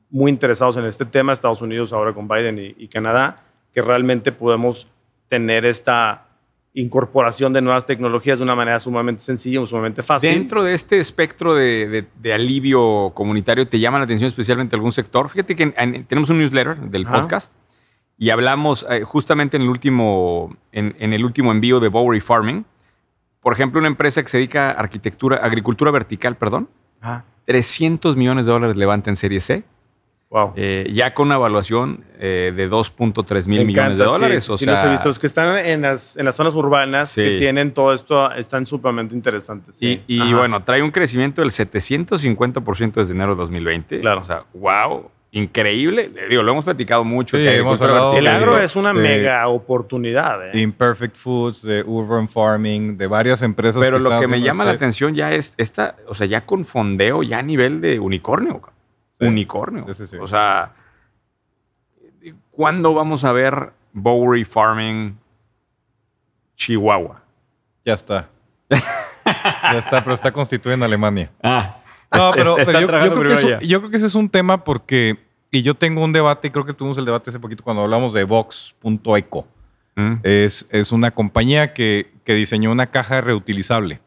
[0.10, 3.44] muy interesados en este tema, Estados Unidos ahora con Biden y, y Canadá,
[3.74, 4.88] que realmente podemos
[5.28, 6.26] tener esta
[6.74, 10.30] incorporación de nuevas tecnologías de una manera sumamente sencilla y sumamente fácil.
[10.30, 15.30] Dentro de este espectro de, de, alivio comunitario, ¿te llama la atención especialmente algún sector?
[15.30, 15.68] Fíjate que
[16.08, 17.54] tenemos un newsletter del podcast
[18.18, 22.66] y hablamos eh, justamente en el, último, en, en, el último envío de Bowery Farming.
[23.42, 26.70] Por ejemplo, una empresa que se dedica a arquitectura, agricultura vertical, perdón.
[27.46, 29.64] 300 millones de dólares levanta en Serie C
[30.30, 30.54] Wow.
[30.56, 34.44] Eh, ya con una evaluación eh, de 2.3 mil millones de dólares.
[34.44, 35.08] Sí, o sí sea, los he visto.
[35.08, 39.16] Los que están en las, en las zonas urbanas que tienen todo esto están sumamente
[39.16, 39.82] interesantes.
[39.82, 44.02] Y, y bueno, trae un crecimiento del 750% desde enero de 2020.
[44.02, 44.22] Claro.
[44.22, 45.10] O sea, wow.
[45.32, 46.12] Increíble.
[46.28, 47.38] Digo, lo hemos platicado mucho.
[47.38, 50.48] Sí, hemos hablado el agro es una mega oportunidad.
[50.48, 50.60] ¿eh?
[50.60, 53.84] Imperfect Foods, de Urban Farming, de varias empresas.
[53.84, 57.22] Pero lo que me llama la atención ya es esta, o sea, ya con fondeo,
[57.22, 58.62] ya a nivel de unicornio
[59.20, 59.86] unicornio.
[60.20, 60.74] O sea,
[62.52, 65.18] ¿cuándo vamos a ver Bowery Farming
[66.56, 67.22] Chihuahua?
[67.86, 68.30] Ya está.
[68.70, 71.32] ya está, pero está constituido en Alemania.
[71.44, 71.76] Ah.
[72.12, 72.88] No, pero, yo,
[73.80, 75.20] creo que ese es un tema porque,
[75.52, 78.14] y yo tengo un debate, y creo que tuvimos el debate hace poquito cuando hablamos
[78.14, 79.48] de Vox.eco.
[79.96, 80.16] Mm.
[80.24, 84.02] Es, es una compañía que, que diseñó una caja reutilizable.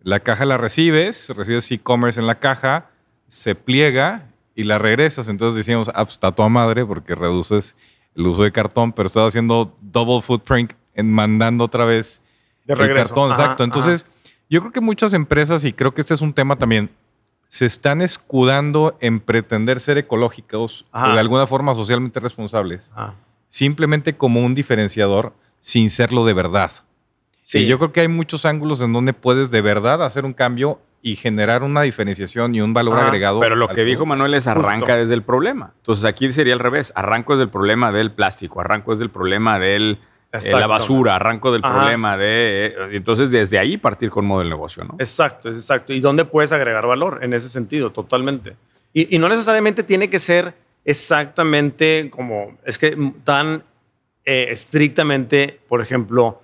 [0.00, 2.90] La caja la recibes, recibes e-commerce en la caja,
[3.28, 5.28] se pliega y la regresas.
[5.28, 7.74] Entonces decíamos, ah, pues está tu madre porque reduces
[8.14, 12.22] el uso de cartón, pero estás haciendo double footprint en mandando otra vez
[12.64, 13.00] de regreso.
[13.00, 13.30] el cartón.
[13.30, 13.64] exacto.
[13.64, 14.06] Entonces,
[14.48, 16.90] yo creo que muchas empresas, y creo que este es un tema también,
[17.48, 22.92] se están escudando en pretender ser ecológicos o de alguna forma socialmente responsables,
[23.48, 26.72] simplemente como un diferenciador sin serlo de verdad.
[27.38, 27.58] Sí.
[27.58, 30.80] Y yo creo que hay muchos ángulos en donde puedes de verdad hacer un cambio
[31.06, 33.38] y generar una diferenciación y un valor agregado.
[33.38, 35.74] Pero lo que dijo Manuel es arranca desde el problema.
[35.76, 36.94] Entonces aquí sería al revés.
[36.96, 39.98] Arranco desde el problema del plástico, arranco desde el problema de
[40.32, 42.72] eh, la basura, arranco del problema de...
[42.74, 44.96] Eh, entonces desde ahí partir con modo del negocio, ¿no?
[44.98, 45.92] Exacto, exacto.
[45.92, 47.92] ¿Y dónde puedes agregar valor en ese sentido?
[47.92, 48.56] Totalmente.
[48.94, 50.54] Y, no necesariamente tiene que ser
[50.86, 52.56] exactamente como...
[52.64, 53.62] Es que tan
[54.24, 56.40] eh, estrictamente, por ejemplo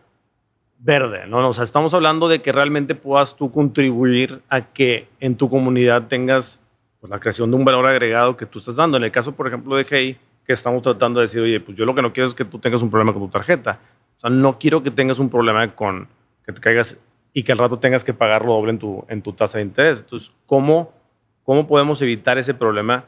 [0.83, 1.47] verde, ¿no?
[1.49, 6.09] O sea, estamos hablando de que realmente puedas tú contribuir a que en tu comunidad
[6.09, 6.61] tengas
[7.01, 8.97] pues, la creación de un valor agregado que tú estás dando.
[8.97, 11.85] En el caso, por ejemplo, de Hey, que estamos tratando de decir, oye, pues yo
[11.85, 13.79] lo que no quiero es que tú tengas un problema con tu tarjeta.
[14.17, 16.09] O sea, no quiero que tengas un problema con
[16.45, 16.99] que te caigas
[17.33, 20.01] y que al rato tengas que pagarlo doble en tu, en tu tasa de interés.
[20.01, 20.93] Entonces, ¿cómo,
[21.45, 23.05] ¿cómo podemos evitar ese problema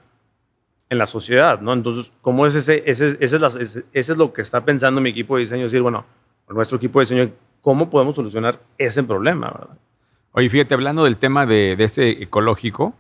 [0.91, 1.61] en la sociedad?
[1.61, 1.73] ¿no?
[1.73, 5.37] Entonces, ¿cómo es ese, ese, ese, es, ese, es lo que está pensando mi equipo
[5.37, 5.65] de diseño?
[5.65, 6.05] Decir, bueno,
[6.49, 7.33] nuestro equipo de diseño
[7.63, 9.51] cómo podemos solucionar ese problema.
[9.51, 9.79] ¿verdad?
[10.33, 12.95] Oye, fíjate, hablando del tema de, de este ecológico,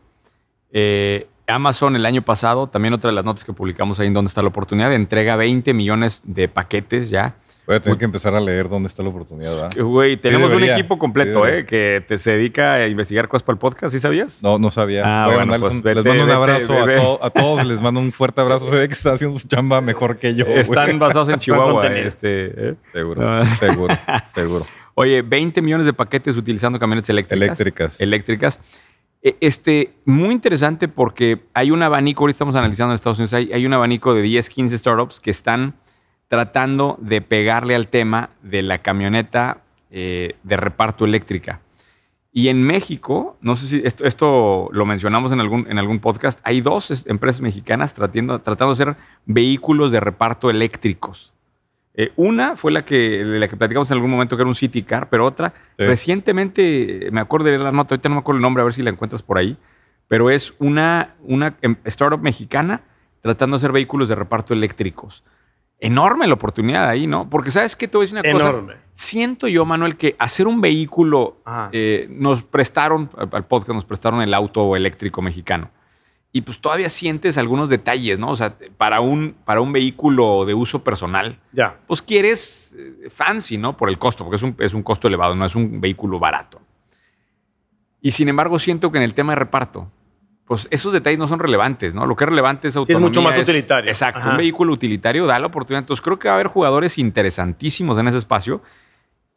[0.70, 4.28] eh, Amazon el año pasado, también otra de las notas que publicamos ahí en Dónde
[4.28, 7.36] está la oportunidad, entrega 20 millones de paquetes ya.
[7.66, 9.54] Voy a tener que empezar a leer dónde está la oportunidad.
[9.54, 9.84] ¿verdad?
[9.84, 13.58] Güey, tenemos un equipo completo eh, que te, se dedica a investigar cosas para el
[13.60, 14.42] podcast, ¿sí sabías?
[14.42, 15.02] No, no sabía.
[15.04, 16.74] Ah, bueno, pues un, les mando un abrazo
[17.22, 18.68] a, todos, les mando un fuerte abrazo.
[18.68, 20.44] Se ve que están haciendo su chamba mejor que yo.
[20.46, 21.86] Están basados en Chihuahua.
[21.86, 22.74] este, ¿eh?
[22.90, 23.94] Seguro, seguro,
[24.34, 24.66] seguro.
[24.94, 27.42] Oye, 20 millones de paquetes utilizando camionetas eléctricas.
[27.60, 28.00] Eléctricas.
[28.00, 28.60] Eléctricas.
[29.22, 33.52] E, este, muy interesante porque hay un abanico, ahorita estamos analizando en Estados Unidos, hay,
[33.52, 35.74] hay un abanico de 10, 15 startups que están
[36.32, 39.58] tratando de pegarle al tema de la camioneta
[39.90, 41.60] eh, de reparto eléctrica.
[42.32, 46.40] Y en México, no sé si esto, esto, lo mencionamos en algún, en algún podcast,
[46.42, 51.34] hay dos empresas mexicanas tratando, tratando de hacer vehículos de reparto eléctricos.
[51.92, 54.84] Eh, una fue la que, la que platicamos en algún momento, que era un City
[54.84, 58.62] Car, pero otra, recientemente, me acuerdo de la nota, ahorita no me acuerdo el nombre,
[58.62, 59.58] a ver si la encuentras por ahí,
[60.08, 62.80] pero es una, una em, startup mexicana
[63.20, 65.24] tratando de hacer vehículos de reparto eléctricos.
[65.82, 67.28] Enorme la oportunidad ahí, ¿no?
[67.28, 68.48] Porque sabes que te voy a decir una cosa.
[68.50, 68.74] Enorme.
[68.92, 71.38] Siento yo, Manuel, que hacer un vehículo,
[71.72, 75.70] eh, nos prestaron, al al podcast nos prestaron el auto eléctrico mexicano.
[76.34, 78.28] Y pues todavía sientes algunos detalles, ¿no?
[78.28, 81.78] O sea, para un, para un vehículo de uso personal, Ya.
[81.86, 83.76] pues quieres eh, fancy, ¿no?
[83.76, 86.60] Por el costo, porque es un, es un costo elevado, no es un vehículo barato.
[88.00, 89.90] Y sin embargo, siento que en el tema de reparto,
[90.46, 92.06] pues esos detalles no son relevantes, ¿no?
[92.06, 93.08] Lo que es relevante es es autonomía.
[93.08, 93.90] mucho más utilitario.
[93.90, 94.18] Exacto.
[94.18, 94.30] Ajá.
[94.30, 95.80] Un vehículo utilitario da la oportunidad.
[95.80, 98.60] Entonces creo que va a haber jugadores interesantísimos en ese espacio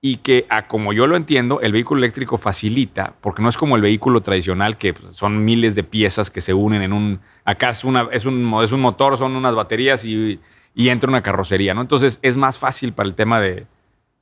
[0.01, 3.75] y que, a como yo lo entiendo, el vehículo eléctrico facilita, porque no es como
[3.75, 7.21] el vehículo tradicional, que pues, son miles de piezas que se unen en un...
[7.43, 10.39] Acá es, una, es, un, es un motor, son unas baterías y,
[10.75, 11.81] y entra una carrocería, ¿no?
[11.81, 13.65] Entonces es más fácil para el tema de...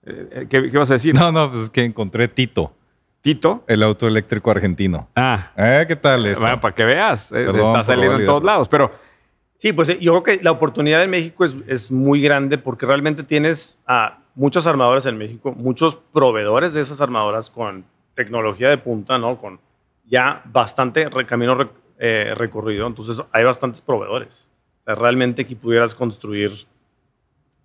[0.06, 1.16] eh, ¿Qué, qué vas a decir?
[1.16, 2.74] No, no, pues es que encontré Tito,
[3.24, 3.64] Tito.
[3.68, 5.08] el auto eléctrico argentino.
[5.16, 5.86] Ah, ¿Eh?
[5.88, 6.42] ¿Qué tal eso?
[6.42, 8.92] bueno, para que veas, eh, Perdón está saliendo en todos lados, pero...
[9.56, 12.86] Sí, pues eh, yo creo que la oportunidad en México es, es muy grande porque
[12.86, 18.78] realmente tienes a muchos armadores en México, muchos proveedores de esas armadoras con tecnología de
[18.78, 19.38] punta, ¿no?
[19.38, 19.60] Con
[20.06, 22.88] ya bastante camino eh, recorrido.
[22.88, 24.52] Entonces hay bastantes proveedores.
[24.82, 26.52] O sea, realmente aquí pudieras construir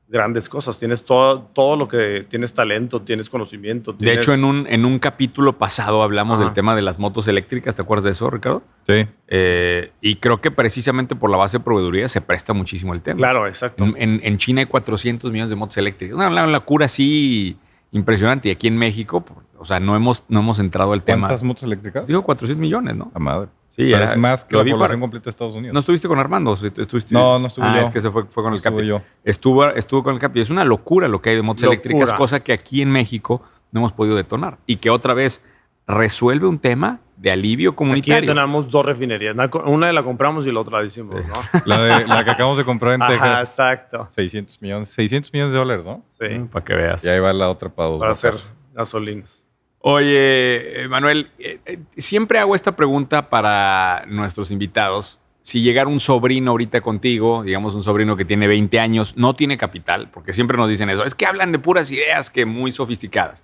[0.08, 0.78] grandes cosas.
[0.78, 3.92] Tienes todo, todo lo que tienes talento, tienes conocimiento.
[3.92, 6.44] De tienes- hecho, en un, en un capítulo pasado hablamos Ajá.
[6.46, 7.76] del tema de las motos eléctricas.
[7.76, 8.62] ¿Te acuerdas de eso, Ricardo?
[8.86, 9.06] Sí.
[9.28, 13.18] Eh, y creo que precisamente por la base de proveeduría se presta muchísimo el tema.
[13.18, 13.84] Claro, exacto.
[13.96, 16.16] En, en- China hay 400 millones de motos eléctricas.
[16.16, 17.58] Una, una locura así
[17.92, 18.48] impresionante.
[18.48, 21.26] Y aquí en México, pues, o sea, no hemos, no hemos entrado al tema.
[21.26, 22.06] ¿Cuántas motos eléctricas?
[22.06, 23.10] Digo 400 millones, ¿no?
[23.14, 23.48] La madre.
[23.68, 25.72] Sí, O sea, era- es más que lo la población completa de Estados Unidos.
[25.74, 26.56] ¿No estuviste con Armando?
[26.56, 27.14] ¿Sí ¿Estuviste?
[27.14, 27.82] No, no estuve Ah, yo.
[27.82, 28.84] es que se fue, fue con el Capi.
[28.86, 29.00] yo.
[29.24, 30.40] Estuvo, estuvo con el Capi.
[30.40, 31.74] Es una locura lo que hay de motos Locura.
[31.80, 33.40] eléctricas, cosa que aquí en México
[33.70, 34.58] no hemos podido detonar.
[34.66, 35.40] Y que otra vez
[35.86, 38.32] resuelve un tema de alivio Aquí comunitario.
[38.34, 39.34] tenemos dos refinerías.
[39.34, 41.34] Una Una la compramos y la otra la hicimos, ¿no?
[41.64, 43.50] La, de- la que acabamos de comprar en Ajá, Texas.
[43.50, 44.06] exacto.
[44.10, 46.04] 600 millones, 600 millones de dólares, ¿no?
[46.18, 47.04] Sí, Para que veas.
[47.04, 47.98] Y ahí va la otra para dos.
[48.00, 48.34] para hacer
[48.74, 49.46] gasolinas.
[49.80, 55.20] Oye, eh, Manuel, eh, eh, siempre hago esta pregunta para nuestros invitados.
[55.42, 59.56] Si llegara un sobrino ahorita contigo, digamos un sobrino que tiene 20 años, no tiene
[59.56, 63.42] capital, porque siempre nos dicen eso, es que hablan de puras ideas que muy sofisticadas.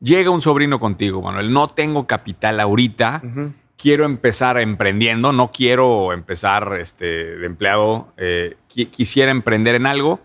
[0.00, 3.22] Llega un sobrino contigo, Manuel, no tengo capital ahorita,
[3.78, 7.04] quiero empezar emprendiendo, no quiero empezar este,
[7.36, 10.20] de empleado, eh, qui- quisiera emprender en algo.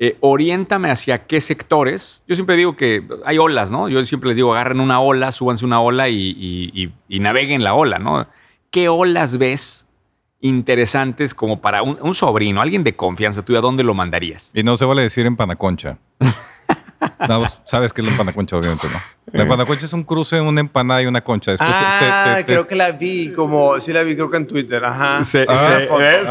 [0.00, 2.22] Eh, oriéntame hacia qué sectores.
[2.28, 3.88] Yo siempre digo que hay olas, ¿no?
[3.88, 7.64] Yo siempre les digo, agarren una ola, súbanse una ola y, y- y- y naveguen
[7.64, 8.26] la ola, ¿no?
[8.70, 9.86] ¿Qué olas ves
[10.40, 13.60] interesantes como para un, un sobrino, alguien de confianza tuya?
[13.60, 14.52] ¿Dónde lo mandarías?
[14.54, 15.98] Y no se vale decir empanaconcha.
[17.28, 19.00] No, vos sabes qué es la empanaconcha, obviamente, ¿no?
[19.32, 21.52] La empanaconcha es un cruce de una empanada y una concha.
[21.52, 24.36] Después ah, te- te- te- creo que la vi, como, sí la vi, creo que
[24.38, 24.84] en Twitter.
[24.84, 25.18] Ajá.
[25.18, 25.44] Ah, eso,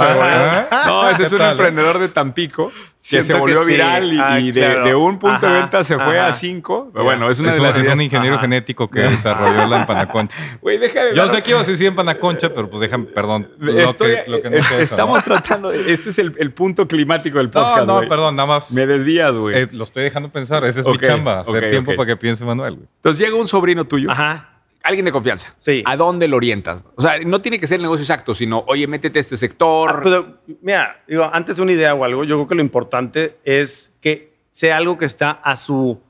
[0.01, 0.67] Ajá.
[0.87, 1.51] No, ese es ¿Qué un tal, eh?
[1.51, 3.71] emprendedor de Tampico que Siento se que volvió sí.
[3.71, 4.83] viral y, Ah, y de, claro.
[4.85, 6.27] de un punto de venta se fue ajá.
[6.27, 6.89] a cinco.
[6.91, 8.01] Pero bueno, es una es, de un, las es un ideas.
[8.01, 8.41] ingeniero Ajá.
[8.41, 10.37] genético que desarrolló la empanaconcha.
[10.61, 13.49] Güey, deja de Yo dar- sé que ibas a decir empanaconcha, pero pues déjame, perdón.
[13.59, 15.69] Lo Estoy- que, lo que no es- sé, estamos tratando.
[15.69, 17.87] de- Este es el, el punto climático del No, podcast.
[17.87, 18.09] no, güey.
[18.09, 18.71] perdón, nada más.
[18.73, 19.57] Me desvías, güey.
[19.57, 20.65] eh, lo estoy dejando pensar.
[20.65, 21.41] Esa es mi chamba.
[21.41, 22.75] Hacer tiempo para que piense Manuel.
[22.75, 22.86] güey.
[22.95, 24.61] Entonces llega un sobrino tuyo, Ajá.
[24.83, 25.53] alguien de confianza.
[25.55, 25.83] Sí.
[25.85, 26.81] ¿A dónde lo orientas?
[26.95, 29.89] O sea, no tiene que ser el negocio exacto, sino, oye, métete a este sector.
[29.91, 33.37] Ah, pero, mira, digo, antes de una idea o algo, yo creo que lo importante
[33.43, 36.01] es que sea algo que está a su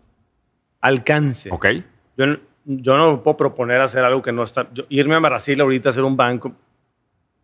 [0.81, 1.49] alcance.
[1.51, 1.65] ok.
[2.17, 4.67] Yo, no- yo no puedo proponer hacer algo que no está.
[4.73, 6.53] yo- irme a Brasil ahorita a hacer un banco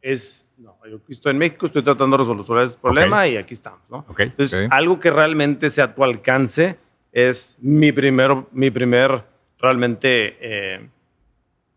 [0.01, 0.47] es.
[0.57, 4.05] No, yo estoy en México, estoy tratando de resolver ese problema y aquí estamos, ¿no?
[4.07, 4.19] Ok.
[4.21, 4.71] Entonces, Ok.
[4.73, 6.77] algo que realmente sea a tu alcance
[7.13, 9.23] es mi primer, mi primer
[9.59, 10.89] realmente eh,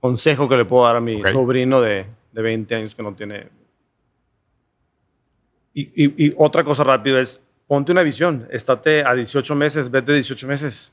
[0.00, 1.28] consejo que le puedo dar a mi Ok.
[1.28, 3.48] sobrino de, de 20 años que no tiene.
[5.74, 10.12] Y, y- y otra cosa rápido es, ponte una visión, estate a 18 meses, vete
[10.14, 10.92] 18 meses,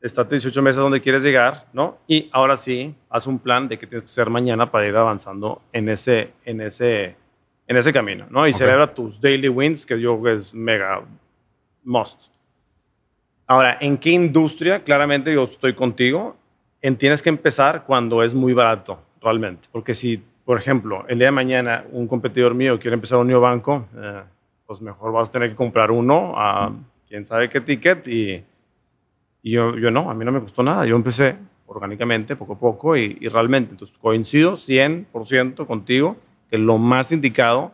[0.00, 1.98] estate 18 meses donde quieres llegar, ¿no?
[2.06, 5.60] Y ahora sí, haz un plan de qué tienes que hacer mañana para ir avanzando
[5.72, 7.16] en ese, en ese,
[7.66, 8.46] en ese camino, ¿no?
[8.46, 8.56] Y Ok.
[8.56, 11.02] celebra tus daily wins, que yo creo que es mega
[11.82, 12.28] must.
[13.46, 14.82] Ahora, ¿en qué industria?
[14.84, 16.36] Claramente yo estoy contigo.
[16.80, 19.68] En tienes que empezar cuando es muy barato, realmente.
[19.70, 23.42] Porque si, por ejemplo, el día de mañana un competidor mío quiere empezar un nuevo
[23.42, 24.22] banco, eh,
[24.66, 26.72] pues mejor vas a tener que comprar uno a
[27.06, 28.44] quién sabe qué ticket y,
[29.42, 30.86] yo, yo no, a mí no me costó nada.
[30.86, 33.72] Yo empecé orgánicamente, poco a poco y, y realmente.
[33.72, 36.16] Entonces coincido 100% contigo
[36.48, 37.72] que lo más indicado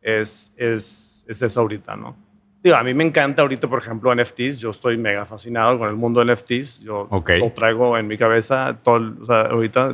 [0.00, 2.16] es, es, es eso ahorita, ¿no?
[2.62, 4.58] Digo, a mí me encanta ahorita, por ejemplo, NFTs.
[4.60, 6.80] Yo estoy mega fascinado con el mundo de NFTs.
[6.80, 9.92] Yo lo traigo en mi cabeza todo, o sea, ahorita.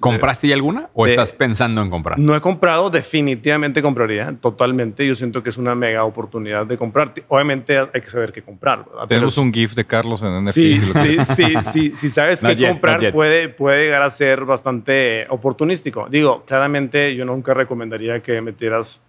[0.00, 2.18] ¿Compraste ya alguna o de- estás pensando en comprar?
[2.18, 5.06] No he comprado, definitivamente compraría, totalmente.
[5.06, 7.12] Yo siento que es una mega oportunidad de comprar.
[7.28, 8.84] Obviamente hay que saber qué comprar.
[8.84, 9.06] ¿verdad?
[9.06, 10.52] Tenemos Pero un GIF de Carlos en NFT.
[10.54, 11.92] Sí, si lo sí, sí, sí.
[11.94, 16.06] Si sabes qué yet, comprar, puede, puede llegar a ser bastante oportunístico.
[16.10, 19.00] Digo, claramente yo nunca recomendaría que metieras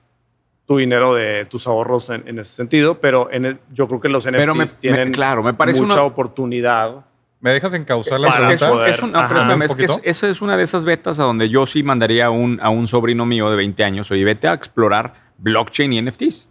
[0.65, 4.09] tu dinero de tus ahorros en, en ese sentido, pero en el- yo creo que
[4.09, 7.05] los NFTs Pero me- me- tienen claro, me parece mucha una- oportunidad.
[7.39, 8.65] ¿Me dejas encauzar la pregunta?
[8.71, 9.51] un- poder- es un- no, pero Ajá.
[9.53, 10.09] espérame, ¿Un es que es- poquito?
[10.09, 12.87] eso es una de esas betas a donde yo sí mandaría a un, a un
[12.87, 16.49] sobrino mío de 20 años, oye, vete a explorar blockchain y NFTs.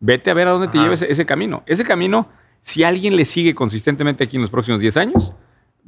[0.00, 1.62] Vete a ver a dónde te lleva ese, ese camino.
[1.64, 2.28] Ese camino,
[2.60, 5.32] si alguien le sigue consistentemente aquí en los próximos 10 años,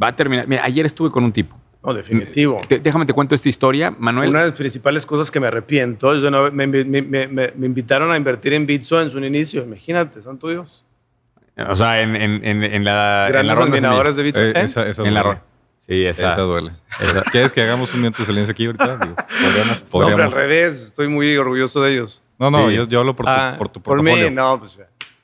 [0.02, 0.46] va a terminar.
[0.48, 1.54] Mira, ayer estuve con un tipo.
[1.82, 2.60] No, definitivo.
[2.68, 4.30] Te- déjame te cuento esta historia, Manuel.
[4.30, 7.52] Una de las principales cosas que me arrepiento es de no- me, me- me- me-
[7.54, 9.62] me invitaron a invertir en Bitso en su inicio.
[9.62, 10.84] Imagínate, santo Dios.
[11.68, 14.42] O sea, en, en- en- en la, en la Grandes ronda admiradores de Bitso.
[14.42, 14.60] Eh, ¿eh?
[14.62, 15.42] esa, esa En la ronda.
[15.80, 16.28] Sí, esa.
[16.28, 16.72] Esa duele.
[17.00, 18.96] esa- ¿Quieres que hagamos un minuto de silencio aquí ahorita?
[18.98, 20.34] Digo, podríamos, No, podríamos.
[20.36, 20.74] al revés.
[20.82, 22.22] Estoy muy orgulloso de ellos.
[22.38, 22.74] No, no, Sí.
[22.76, 24.78] yo, yo hablo por tu, Ah, por tu por mí, no, pues.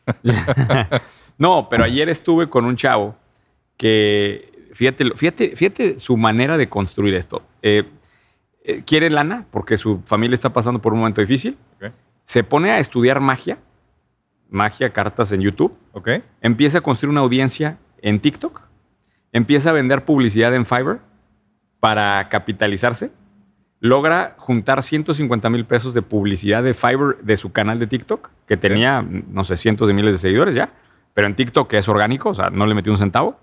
[1.39, 3.17] No, pero ayer estuve con un chavo
[3.77, 7.43] que, fíjate, fíjate, fíjate su manera de construir esto.
[7.63, 7.85] Eh,
[8.65, 11.57] eh, quiere lana porque su familia está pasando por un momento difícil.
[12.25, 13.59] Se pone a estudiar magia,
[14.49, 15.77] magia, cartas en YouTube.
[15.93, 16.09] ¿Ok?
[16.41, 18.63] Empieza a construir una audiencia en TikTok.
[19.33, 21.01] Empieza a vender publicidad en Fiverr
[21.81, 23.13] para capitalizarse.
[23.81, 28.57] Logra juntar 150 mil pesos de publicidad de Fiverr de su canal de TikTok, que
[28.57, 30.71] tenía, no sé, cientos de miles de seguidores ya,
[31.13, 33.39] pero en TikTok que es orgánico, o sea, no le metió un centavo.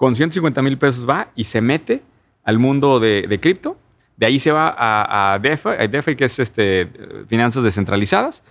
[0.00, 2.00] Con 150 mil pesos va y se mete
[2.42, 3.76] al mundo de, de cripto.
[4.16, 6.88] De ahí se va a, a DeFi, a DeFi, que es este,
[7.28, 8.42] finanzas descentralizadas.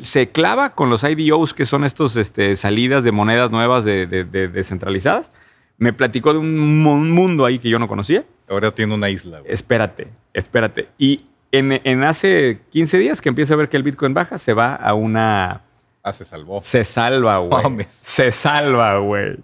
[0.00, 4.24] Se clava con los IDOs, que son estos este, salidas de monedas nuevas de, de-
[4.24, 5.30] de- descentralizadas.
[5.76, 8.24] Me platicó de un mu- un mundo ahí que yo no conocía.
[8.48, 9.40] Ahora tiene una isla.
[9.40, 9.52] güey.
[9.52, 10.88] Espérate, espérate.
[10.96, 14.54] Y en, en hace 15 días que empieza a ver que el Bitcoin baja, se
[14.54, 15.60] va a una...
[16.02, 16.62] Ah, se salvó.
[16.62, 17.62] Se salva, güey.
[17.62, 17.92] Mames.
[17.92, 19.36] Se salva, güey.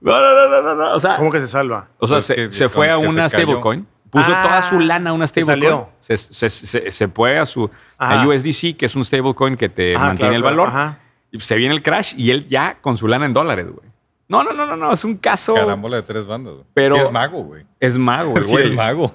[0.00, 0.94] No, no, no, no, no, no.
[0.94, 1.88] O sea, ¿Cómo que se salva?
[1.98, 3.86] o sea Pues se, que- se fue a una stablecoin.
[4.10, 5.60] Puso Ah, toda su lana a una stablecoin.
[5.60, 5.88] salió.
[5.98, 8.26] Se, se, se, se fue a su a.
[8.26, 10.86] USDC, que es un stablecoin que te Ajá, mantiene claro, el claro, valor.
[10.88, 10.98] ajá.
[11.30, 13.86] Y se viene el crash y él ya con su lana en dólares, güey.
[14.28, 14.92] No, no, no, no, no.
[14.92, 15.54] Es un caso.
[15.54, 16.54] Carambola de tres bandas.
[16.54, 16.64] güey.
[16.74, 17.64] Pero- Sí es mago, güey.
[17.80, 18.64] Es mago, el Sí güey.
[18.66, 19.12] es mago.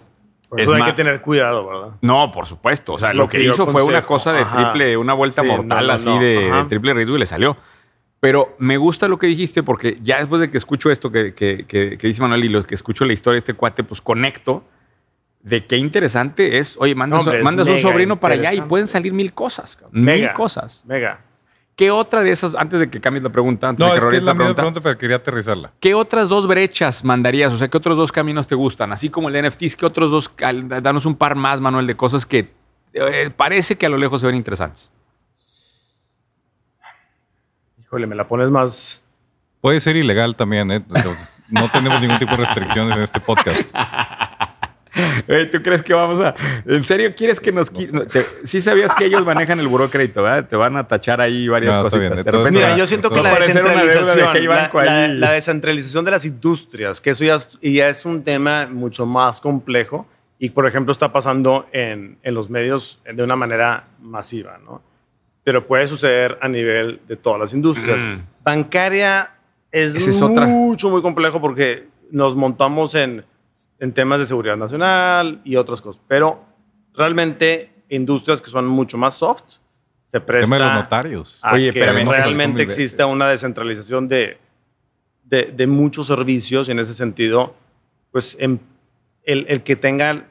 [0.50, 1.96] Por Es eso hay ma- que tener cuidado, ¿verdad?
[2.02, 2.94] No, por supuesto.
[2.94, 4.72] O sea, lo, lo que, hizo fue una cosa de Ajá.
[4.74, 6.20] triple, una vuelta Sí, mortal no, no, así no.
[6.20, 7.58] de, de triple riesgo y le salió.
[8.24, 11.66] Pero me gusta lo que dijiste porque ya después de que escucho esto que, que-
[11.68, 14.64] que- que dice Manuel y lo que escucho la historia de este cuate, pues conecto
[15.42, 16.78] de qué interesante es.
[16.80, 19.76] Oye, mandas, hombre, mandas un mega sobrino para allá y pueden salir mil cosas.
[19.76, 19.92] cabrón.
[20.02, 20.34] Mil Mega.
[20.34, 20.86] cosas.
[20.88, 21.20] Mega.
[21.76, 24.16] ¿Qué otra de esas, antes de que cambies la pregunta, antes No, de es que
[24.16, 25.74] es la misma pregunta, pregunta, pero quería aterrizarla.
[25.82, 27.52] ¿Qué otras dos brechas mandarías?
[27.52, 28.94] O sea, ¿qué otros dos caminos te gustan?
[28.94, 30.32] Así como el de NFTs, ¿qué otros dos?
[30.82, 32.54] Danos un par más, Manuel, de cosas que
[32.94, 34.94] eh, parece que a lo lejos se ven interesantes.
[37.94, 39.04] Híjole, me la pones más.
[39.62, 40.84] Puede ser ilegal también, ¿eh?
[41.50, 43.72] No tenemos ningún tipo de restricciones en este podcast.
[45.52, 46.34] ¿Tú crees que vamos a.?
[46.66, 47.72] ¿En serio quieres que nos.?
[47.94, 50.50] no, te- sí sabías que ellos manejan el buró de crédito, ¿verdad?
[50.50, 52.00] Te van a tachar ahí varias No, cositas.
[52.00, 56.04] bien, De repente- Mira, yo siento que la de descentralización, Banco la, la- la descentralización
[56.06, 60.08] de las industrias, que eso ya es, ya es un tema mucho más complejo
[60.40, 64.82] y, por ejemplo, está pasando en, en los medios de una manera masiva, ¿no?
[65.44, 68.06] Pero puede suceder a nivel de todas las industrias.
[68.08, 68.20] Mm.
[68.44, 69.32] Bancaria
[69.72, 70.46] es, es otra.
[70.46, 73.26] mucho, muy complejo porque nos montamos en,
[73.80, 76.02] en temas de seguridad nacional y otras cosas.
[76.08, 76.44] Pero
[76.94, 79.44] realmente industrias que son mucho más soft
[80.06, 81.40] se presta tema de los notarios.
[81.42, 84.38] a Oye, que se realmente exista una descentralización de,
[85.24, 87.56] de, de muchos servicios y en ese sentido,
[88.12, 88.60] pues en-
[89.24, 90.28] el, el que tenga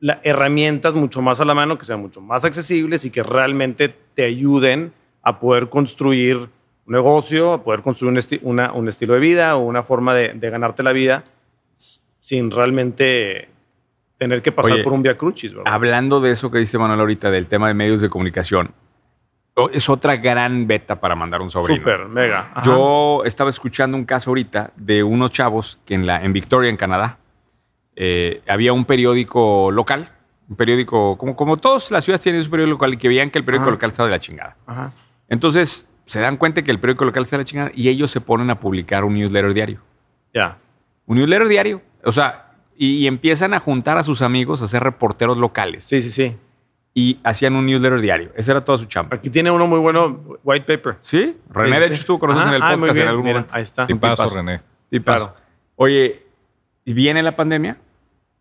[0.00, 3.88] la- herramientas mucho más a la mano, que sean mucho más accesibles y que realmente
[4.14, 6.36] te ayuden a poder construir
[6.86, 10.14] un negocio, a poder construir un, esti- una- un estilo de vida o una forma
[10.14, 11.24] de, de ganarte la vida
[12.20, 13.48] sin realmente
[14.18, 15.72] tener que pasar Oye, por un via crucis, ¿verdad?
[15.72, 18.70] Hablando de eso que dice Manuel ahorita, del tema de medios de comunicación,
[19.72, 21.80] es otra gran beta para mandar un sobrino.
[21.80, 22.50] Súper, mega.
[22.54, 22.62] Ajá.
[22.64, 26.76] Yo estaba escuchando un caso ahorita de unos chavos que en, la, en Victoria, en
[26.76, 27.18] Canadá,
[28.02, 30.10] eh, había un periódico local,
[30.48, 33.38] un periódico, como, como todas las ciudades tienen su periódico local y que veían que
[33.38, 33.72] el periódico Ajá.
[33.72, 34.56] local estaba de la chingada.
[34.66, 34.92] Ajá.
[35.28, 38.22] Entonces se dan cuenta que el periódico local está de la chingada y ellos se
[38.22, 39.80] ponen a publicar un newsletter diario.
[40.32, 40.56] Ya.
[41.04, 41.82] Un newsletter diario.
[42.02, 45.84] O sea, y, y empiezan a juntar a sus amigos a ser reporteros locales.
[45.84, 46.36] Sí, sí, sí.
[46.94, 48.32] y hacían un newsletter diario.
[48.34, 49.16] Esa era toda su chamba.
[49.16, 50.96] Aquí tiene uno muy bueno, White Paper.
[51.02, 51.36] ¿Sí?
[51.50, 51.92] René, Sí, de sí.
[51.92, 53.54] hecho, estuvo con nosotros Ajá, en el ah, podcast muy bien, en algún mira, momento.
[53.54, 53.86] ahí está.
[53.86, 54.36] Sí, Tipazo, tipazo.
[54.36, 54.60] René.
[54.88, 55.26] Tipazo.
[55.32, 55.40] Claro.
[55.76, 56.26] Oye,
[56.86, 57.76] viene la pandemia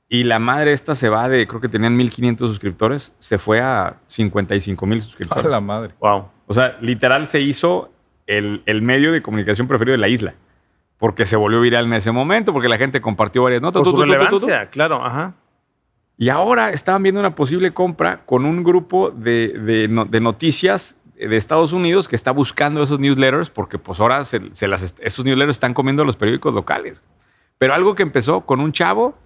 [0.10, 3.97] y la madre esta se va de, creo que tenían 1500 suscriptores, se fue a
[4.07, 5.51] 55 mil A suscriptores.
[5.51, 5.93] la madre.
[5.99, 6.30] Wow.
[6.47, 7.91] O sea, literal se hizo
[8.26, 10.34] el, el medio de comunicación preferido de la isla.
[10.97, 13.84] Porque se volvió viral en ese momento, porque la gente compartió varias notas.
[13.84, 15.36] Por su relevancia, claro, ajá.
[16.18, 20.97] Y ahora estaban viendo una posible compra con un grupo de, de no- de noticias
[21.16, 24.99] de Estados Unidos que está buscando esos newsletters porque pues ahora se, se las, est-
[25.01, 27.01] esos newsletters están comiendo los periódicos locales.
[27.57, 29.18] Pero algo que empezó con un chavo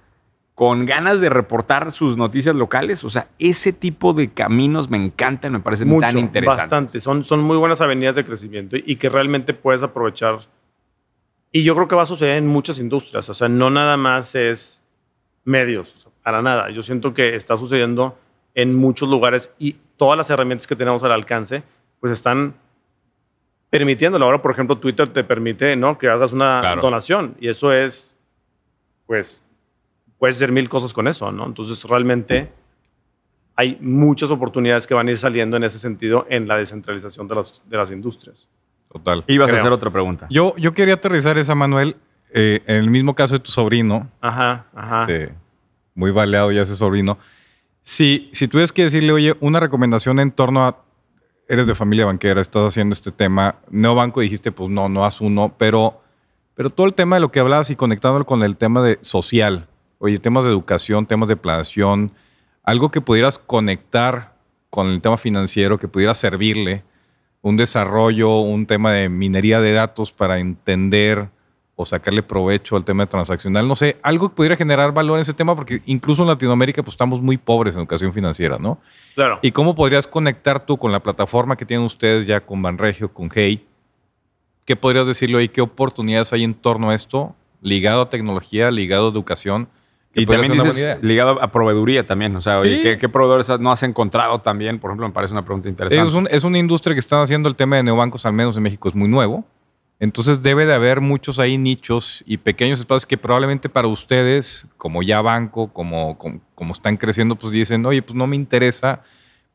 [0.55, 5.51] con ganas de reportar sus noticias locales, o sea, ese tipo de caminos me encantan,
[5.53, 6.63] me parecen Mucho, tan interesantes.
[6.63, 7.01] bastante.
[7.01, 10.39] Son, son muy buenas avenidas de crecimiento y, y que realmente puedes aprovechar.
[11.51, 13.27] Y yo creo que va a suceder en muchas industrias.
[13.29, 14.83] O sea, no nada más es
[15.43, 16.69] medios, o sea, para nada.
[16.69, 18.17] Yo siento que está sucediendo
[18.53, 21.63] en muchos lugares y todas las herramientas que tenemos al alcance,
[21.99, 22.53] pues están
[23.71, 24.25] permitiéndolo.
[24.25, 25.97] Ahora, por ejemplo, Twitter te permite ¿no?
[25.97, 26.81] que hagas una Claro.
[26.83, 28.15] donación y eso es,
[29.07, 29.43] pues,
[30.17, 31.45] puedes hacer mil cosas con eso, ¿no?
[31.45, 32.51] Entonces, realmente
[33.55, 37.35] hay muchas oportunidades que van a ir saliendo en ese sentido en la descentralización de
[37.35, 38.49] las, de las industrias.
[38.91, 39.23] Total.
[39.27, 39.61] Ibas a Creo.
[39.61, 40.27] hacer otra pregunta.
[40.29, 41.97] Yo, yo quería aterrizar esa, Manuel,
[42.33, 45.01] eh, en el mismo caso de tu sobrino, Ajá, ajá.
[45.03, 45.33] este,
[45.95, 47.17] muy baleado ya ese sobrino.
[47.81, 50.83] Si, si tuvieras que decirle, oye, una recomendación en torno a,
[51.47, 55.53] eres de familia banquera, estás haciendo este tema, neobanco dijiste, pues no, no haz uno,
[55.57, 56.01] pero,
[56.55, 59.67] pero todo el tema de lo que hablabas y conectándolo con el tema de social,
[60.03, 62.11] oye, temas de educación, temas de planeación,
[62.61, 64.33] algo que pudieras conectar
[64.69, 66.83] con el tema financiero, que pudiera servirle,
[67.41, 71.29] un desarrollo, un tema de minería de datos para entender
[71.75, 73.65] o sacarle provecho al tema transaccional.
[73.65, 76.95] No sé, algo que pudiera generar valor en ese tema, porque incluso en Latinoamérica pues,
[76.95, 78.79] estamos muy pobres en educación financiera, ¿no?
[79.15, 79.39] Claro.
[79.41, 83.29] ¿Y cómo podrías conectar tú con la plataforma que tienen ustedes ya con Banregio, con
[83.33, 83.65] Hey?
[84.65, 85.47] ¿Qué podrías decirle ahí?
[85.47, 87.35] ¿Qué oportunidades hay en torno a esto?
[87.61, 89.69] Ligado a tecnología, ligado a educación.
[90.13, 90.99] Que Y también dices, buena idea.
[91.01, 92.35] ligado a proveeduría también.
[92.35, 92.83] O sea, oye, Sí.
[92.83, 94.79] ¿qué, qué proveedores no has encontrado también?
[94.79, 96.07] Por ejemplo, me parece una pregunta interesante.
[96.07, 98.63] Es, un- es una industria que están haciendo el tema de neobancos, al menos en
[98.63, 99.43] México, es muy nuevo.
[99.99, 105.01] Entonces debe de haber muchos ahí nichos y pequeños espacios que probablemente para ustedes, como
[105.01, 109.01] ya banco, como, como, como están creciendo, pues dicen, oye, pues no me interesa,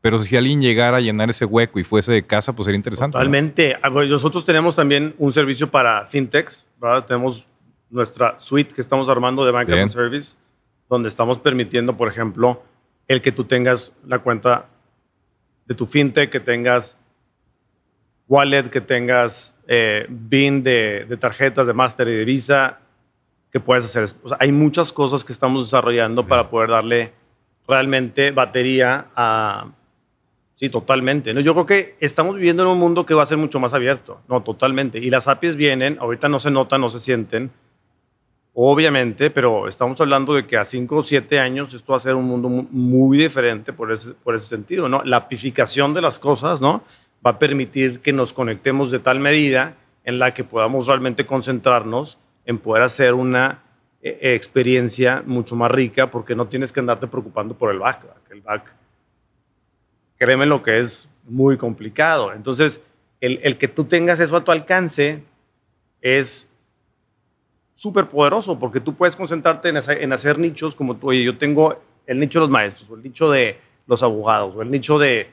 [0.01, 3.15] pero si alguien llegara a llenar ese hueco y fuese de casa, pues sería interesante.
[3.17, 3.21] ¿no?
[3.21, 3.77] Totalmente.
[3.93, 7.05] Bueno, Nosotros tenemos también un servicio para fintechs, ¿verdad?
[7.05, 7.47] Tenemos
[7.91, 9.91] nuestra suite que estamos armando de Bank as a Bien.
[9.91, 10.37] Service,
[10.89, 12.63] donde estamos permitiendo, por ejemplo,
[13.07, 14.67] el que tú tengas la cuenta
[15.67, 16.97] de tu fintech, que tengas
[18.27, 22.81] wallet, que tengas eh, BIN de, de tarjetas de Master y de Visa,
[23.51, 24.05] que puedes hacer.
[24.23, 27.13] O sea, hay muchas cosas que estamos desarrollando para poder darle
[27.67, 29.73] realmente batería a,
[30.59, 31.33] Sí, totalmente.
[31.33, 31.39] ¿no?
[31.39, 34.21] Yo creo que estamos viviendo en un mundo que va a ser mucho más abierto.
[34.27, 34.99] No, totalmente.
[34.99, 37.53] Y las APIs vienen, ahorita no se notan, no se sienten,
[38.61, 42.17] obviamente, pero estamos hablando de que a 5 o 7 años esto va a ser
[42.17, 44.89] un mundo mu- muy diferente por ese, por ese sentido.
[44.89, 45.01] ¿no?
[45.05, 46.83] La apificación de las cosas ¿no?
[47.25, 52.19] va a permitir que nos conectemos de tal medida en la que podamos realmente concentrarnos
[52.47, 53.63] en poder hacer una
[54.03, 58.07] eh, eh, experiencia mucho más rica porque no tienes que andarte preocupando por el back.
[58.31, 58.73] el back
[60.17, 62.33] créeme lo que es muy complicado.
[62.33, 62.81] Entonces,
[63.21, 65.23] el, el que tú tengas eso a tu alcance
[66.01, 66.48] es
[67.79, 71.39] súper poderoso porque tú puedes concentrarte en, hacer- en hacer nichos como tú, oye, yo
[71.39, 73.57] tengo el nicho de los maestros, o el nicho de
[73.87, 75.31] los abogados, o el nicho de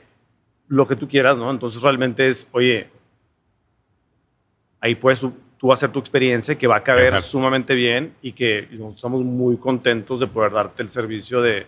[0.68, 1.50] lo que tú quieras, ¿no?
[1.50, 2.88] Entonces, realmente es, oye,
[4.80, 5.34] ahí puedes tú,
[5.74, 7.26] hacer tu experiencia que va a caber Exacto.
[7.26, 11.66] sumamente bien y que nos estamos muy contentos de poder darte el servicio de,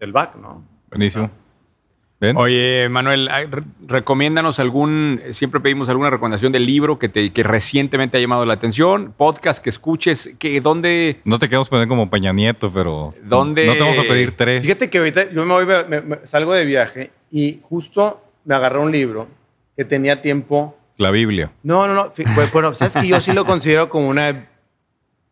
[0.00, 0.64] del back, ¿no?
[0.88, 1.30] Buenísimo.
[2.20, 2.36] ¿Ven?
[2.36, 8.16] Oye, Manuel, re- recomiéndanos algún, siempre pedimos alguna recomendación de libro que, te, que recientemente
[8.18, 12.32] ha llamado la atención, podcast que escuches, que dónde, No te queremos poner como Peña
[12.32, 14.62] Nieto, pero ¿Dónde- no te vamos a pedir tres.
[14.62, 18.80] Fíjate que ahorita yo me voy, me- me- salgo de viaje y justo me agarré
[18.80, 19.28] un libro
[19.76, 20.76] que tenía tiempo.
[20.96, 21.52] La Biblia.
[21.62, 22.12] No, no, no.
[22.52, 24.48] bueno, sabes que yo sí lo considero como una.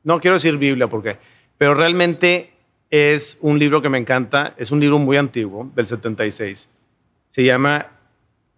[0.05, 1.17] No quiero decir Biblia porque.
[1.59, 2.53] Pero realmente
[2.91, 4.55] es un libro que me encanta.
[4.57, 6.69] Es un libro muy antiguo, del 76.
[7.37, 7.87] Se llama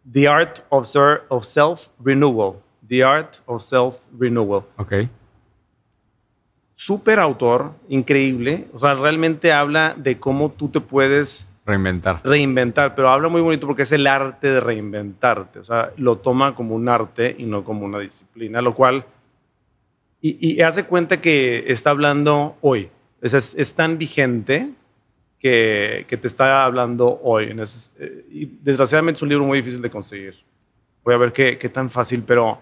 [0.09, 2.63] The Art of, Self-Renewal.
[2.87, 4.63] The Art of Self-Renewal.
[4.77, 4.93] ok,
[6.75, 8.69] Súper autor, increíble.
[8.73, 12.21] O sea, realmente habla de cómo tú te puedes reinventar.
[12.23, 16.55] reinventar, pero habla muy bonito porque es el arte de reinventarte, o sea, lo toma
[16.55, 19.05] como un arte y no como una disciplina, lo cual,
[20.21, 22.91] y, y hace cuenta que está hablando hoy,
[23.25, 24.71] o sea, es, es tan vigente
[25.41, 27.51] que, que te está hablando hoy.
[27.51, 30.35] En ese- eh, y desgraciadamente es un libro muy difícil de conseguir.
[31.05, 32.61] Voy a ver qué, qué tan fácil, pero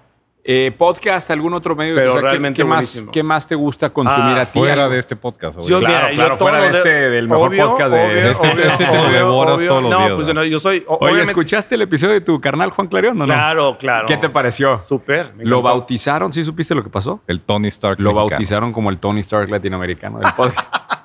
[0.48, 1.96] Eh, podcast, algún otro medio.
[1.96, 3.10] Pero O sea, ¿qué- realmente ¿qué, más, buenísimo.
[3.10, 4.60] ¿Qué más te gusta consumir Ah, a ti?
[4.60, 5.58] Fuera Algo- de este podcast.
[5.62, 5.80] Yo.
[5.80, 9.10] Claro, mira, claro, yo fuera de este, del mejor podcast de- Este- este te lo
[9.10, 10.44] devoras todos los no, días, pues ¿no?
[10.44, 10.84] yo soy.
[10.86, 13.16] Oye, ¿escuchaste el episodio de tu carnal Juan Clarion?
[13.20, 13.34] o no?
[13.34, 14.06] Claro, claro.
[14.06, 14.80] ¿Qué te pareció?
[14.80, 15.32] Súper.
[15.38, 16.32] ¿Lo bautizaron?
[16.32, 17.20] ¿Sí supiste lo que pasó?
[17.26, 17.98] El Tony Stark.
[17.98, 18.28] Lo mexicano.
[18.30, 20.60] bautizaron como el Tony Stark latinoamericano del podcast.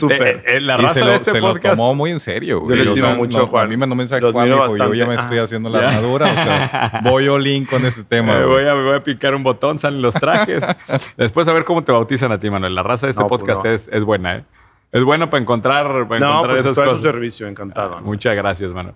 [0.00, 0.22] Súper.
[0.22, 1.76] Eh, eh, la Y raza se de lo, este se lo podcast.
[1.76, 2.60] tomó muy en serio.
[2.60, 2.76] Yo güey.
[2.76, 3.64] lo O estimo sea, mucho, no, Juan.
[3.64, 5.88] A mí me un mensaje Lo Juan, dijo, yo ya me estoy haciendo la Ya.
[5.88, 6.26] armadura.
[6.32, 8.34] O sea, voy all in con este tema.
[8.34, 8.62] Me güey.
[8.64, 10.64] voy, a, me voy a picar un botón, salen los trajes.
[11.16, 12.74] Después a ver cómo te bautizan a ti, Manuel.
[12.74, 13.70] La raza de este No, pues podcast no.
[13.70, 14.44] es, es buena, ¿eh?
[14.90, 17.02] Es bueno para encontrar, para No, encontrar pues esas estoy a su cosas.
[17.12, 17.96] servicio, encantado.
[18.00, 18.06] ¿no?
[18.06, 18.94] Muchas gracias, Manuel.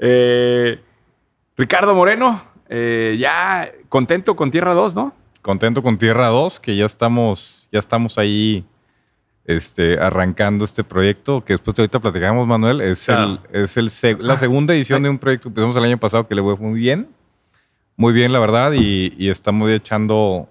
[0.00, 0.80] Eh,
[1.56, 5.12] Ricardo Moreno, eh, ya contento con Tierra 2, ¿no?
[5.42, 8.64] Contento con Tierra 2, que ya estamos, ya estamos ahí
[9.48, 12.82] este, arrancando este proyecto, que después de ahorita platicamos, Manuel.
[12.82, 13.38] Es, Claro.
[13.50, 16.28] el, es el seg- la segunda edición de un proyecto que empezamos el año pasado
[16.28, 17.08] que le fue muy bien.
[17.96, 20.48] Muy bien, la verdad, y, y estamos echando,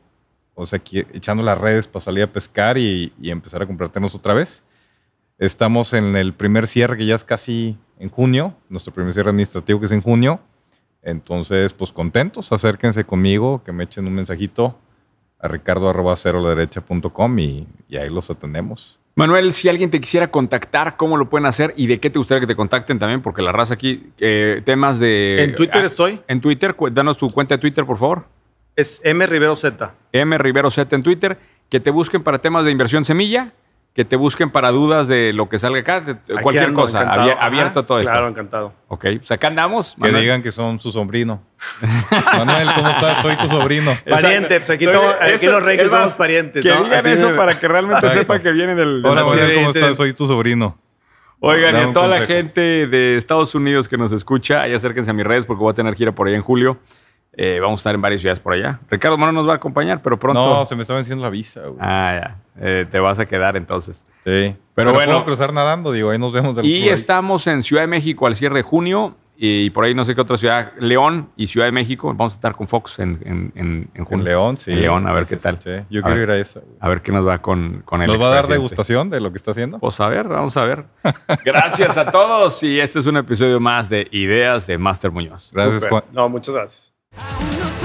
[0.56, 3.92] o sea, aquí- echando las redes para salir a pescar y, y empezar a comprar
[3.96, 4.64] otra vez.
[5.38, 9.80] Estamos en el primer cierre, que ya es casi en junio, nuestro primer cierre administrativo
[9.80, 10.40] que es en junio.
[11.04, 14.76] Entonces, pues contentos, acérquense conmigo, que me echen un mensajito
[15.40, 19.00] a ricardo.com y, y ahí los atendemos.
[19.16, 22.42] Manuel, si alguien te quisiera contactar, ¿cómo lo pueden hacer y de qué te gustaría
[22.42, 23.24] que te contacten también?
[23.24, 25.44] Porque la raza aquí, eh, temas de...
[25.44, 26.22] En Twitter Ah, estoy.
[26.28, 28.26] En Twitter, danos tu cuenta de Twitter, por favor.
[28.76, 29.96] Es M Rivero Z.
[30.12, 31.40] M Rivero Z en Twitter.
[31.68, 33.54] Que te busquen para temas de inversión semilla,
[33.98, 37.24] que te busquen para dudas de lo que salga acá, de- cualquier ando, cosa, encantado.
[37.24, 38.30] abier- Ajá, abierto a todo Claro, esto.
[38.30, 38.74] encantado.
[38.90, 39.96] Ok, pues acá andamos.
[39.96, 40.22] Que Manuel.
[40.22, 41.42] digan que son su sobrino.
[42.38, 43.22] Manuel, ¿cómo estás?
[43.24, 43.98] Soy tu sobrino.
[44.08, 46.62] Pariente, pues aquí, Soy- todo- aquí eso- los reyes somos parientes.
[46.64, 46.84] Que ¿no?
[46.84, 48.20] digan Así eso me- para que realmente Exacto.
[48.20, 49.04] sepa que viene del...
[49.04, 49.98] Hola, Manuel, ¿cómo estás?
[49.98, 50.78] Soy tu sobrino.
[51.40, 55.14] Oigan, y a toda la gente de Estados Unidos que nos escucha, ahí acérquense a
[55.14, 56.78] mis redes porque voy a tener gira por allá en julio.
[57.40, 58.80] Eh, vamos a estar en varias ciudades por allá.
[58.90, 60.44] Ricardo Moreno nos va a acompañar, pero pronto.
[60.44, 61.78] No, se me está venciendo la visa, güey.
[61.80, 62.38] Ah, ya.
[62.60, 64.04] Eh, te vas a quedar entonces.
[64.26, 64.56] Sí.
[64.74, 65.12] Pero bueno.
[65.12, 68.36] puedo cruzar nadando, digo, ahí nos vemos del Y estamos en Ciudad de México al
[68.36, 71.72] cierre de junio y por ahí no sé qué otra ciudad, León y Ciudad de
[71.72, 72.08] México.
[72.08, 74.26] Vamos a estar con Fox en, en, en, en En junio.
[74.26, 74.72] León, sí.
[74.72, 75.54] En León, a ver Sí, qué tal.
[75.60, 75.86] escuché.
[75.92, 76.30] Yo A quiero ver.
[76.30, 76.60] ir a esa.
[76.62, 76.74] güey.
[76.80, 79.30] A ver qué nos va con, con el ¿Nos va a dar degustación de lo
[79.32, 79.78] que está haciendo?
[79.78, 80.86] Pues a ver, vamos a ver.
[81.46, 85.52] Gracias a todos y este es un episodio más de Ideas de Master Muñoz.
[85.54, 85.88] Gracias.
[85.88, 86.04] Juan.
[86.12, 86.97] No, muchas gracias.
[87.20, 87.77] Aún no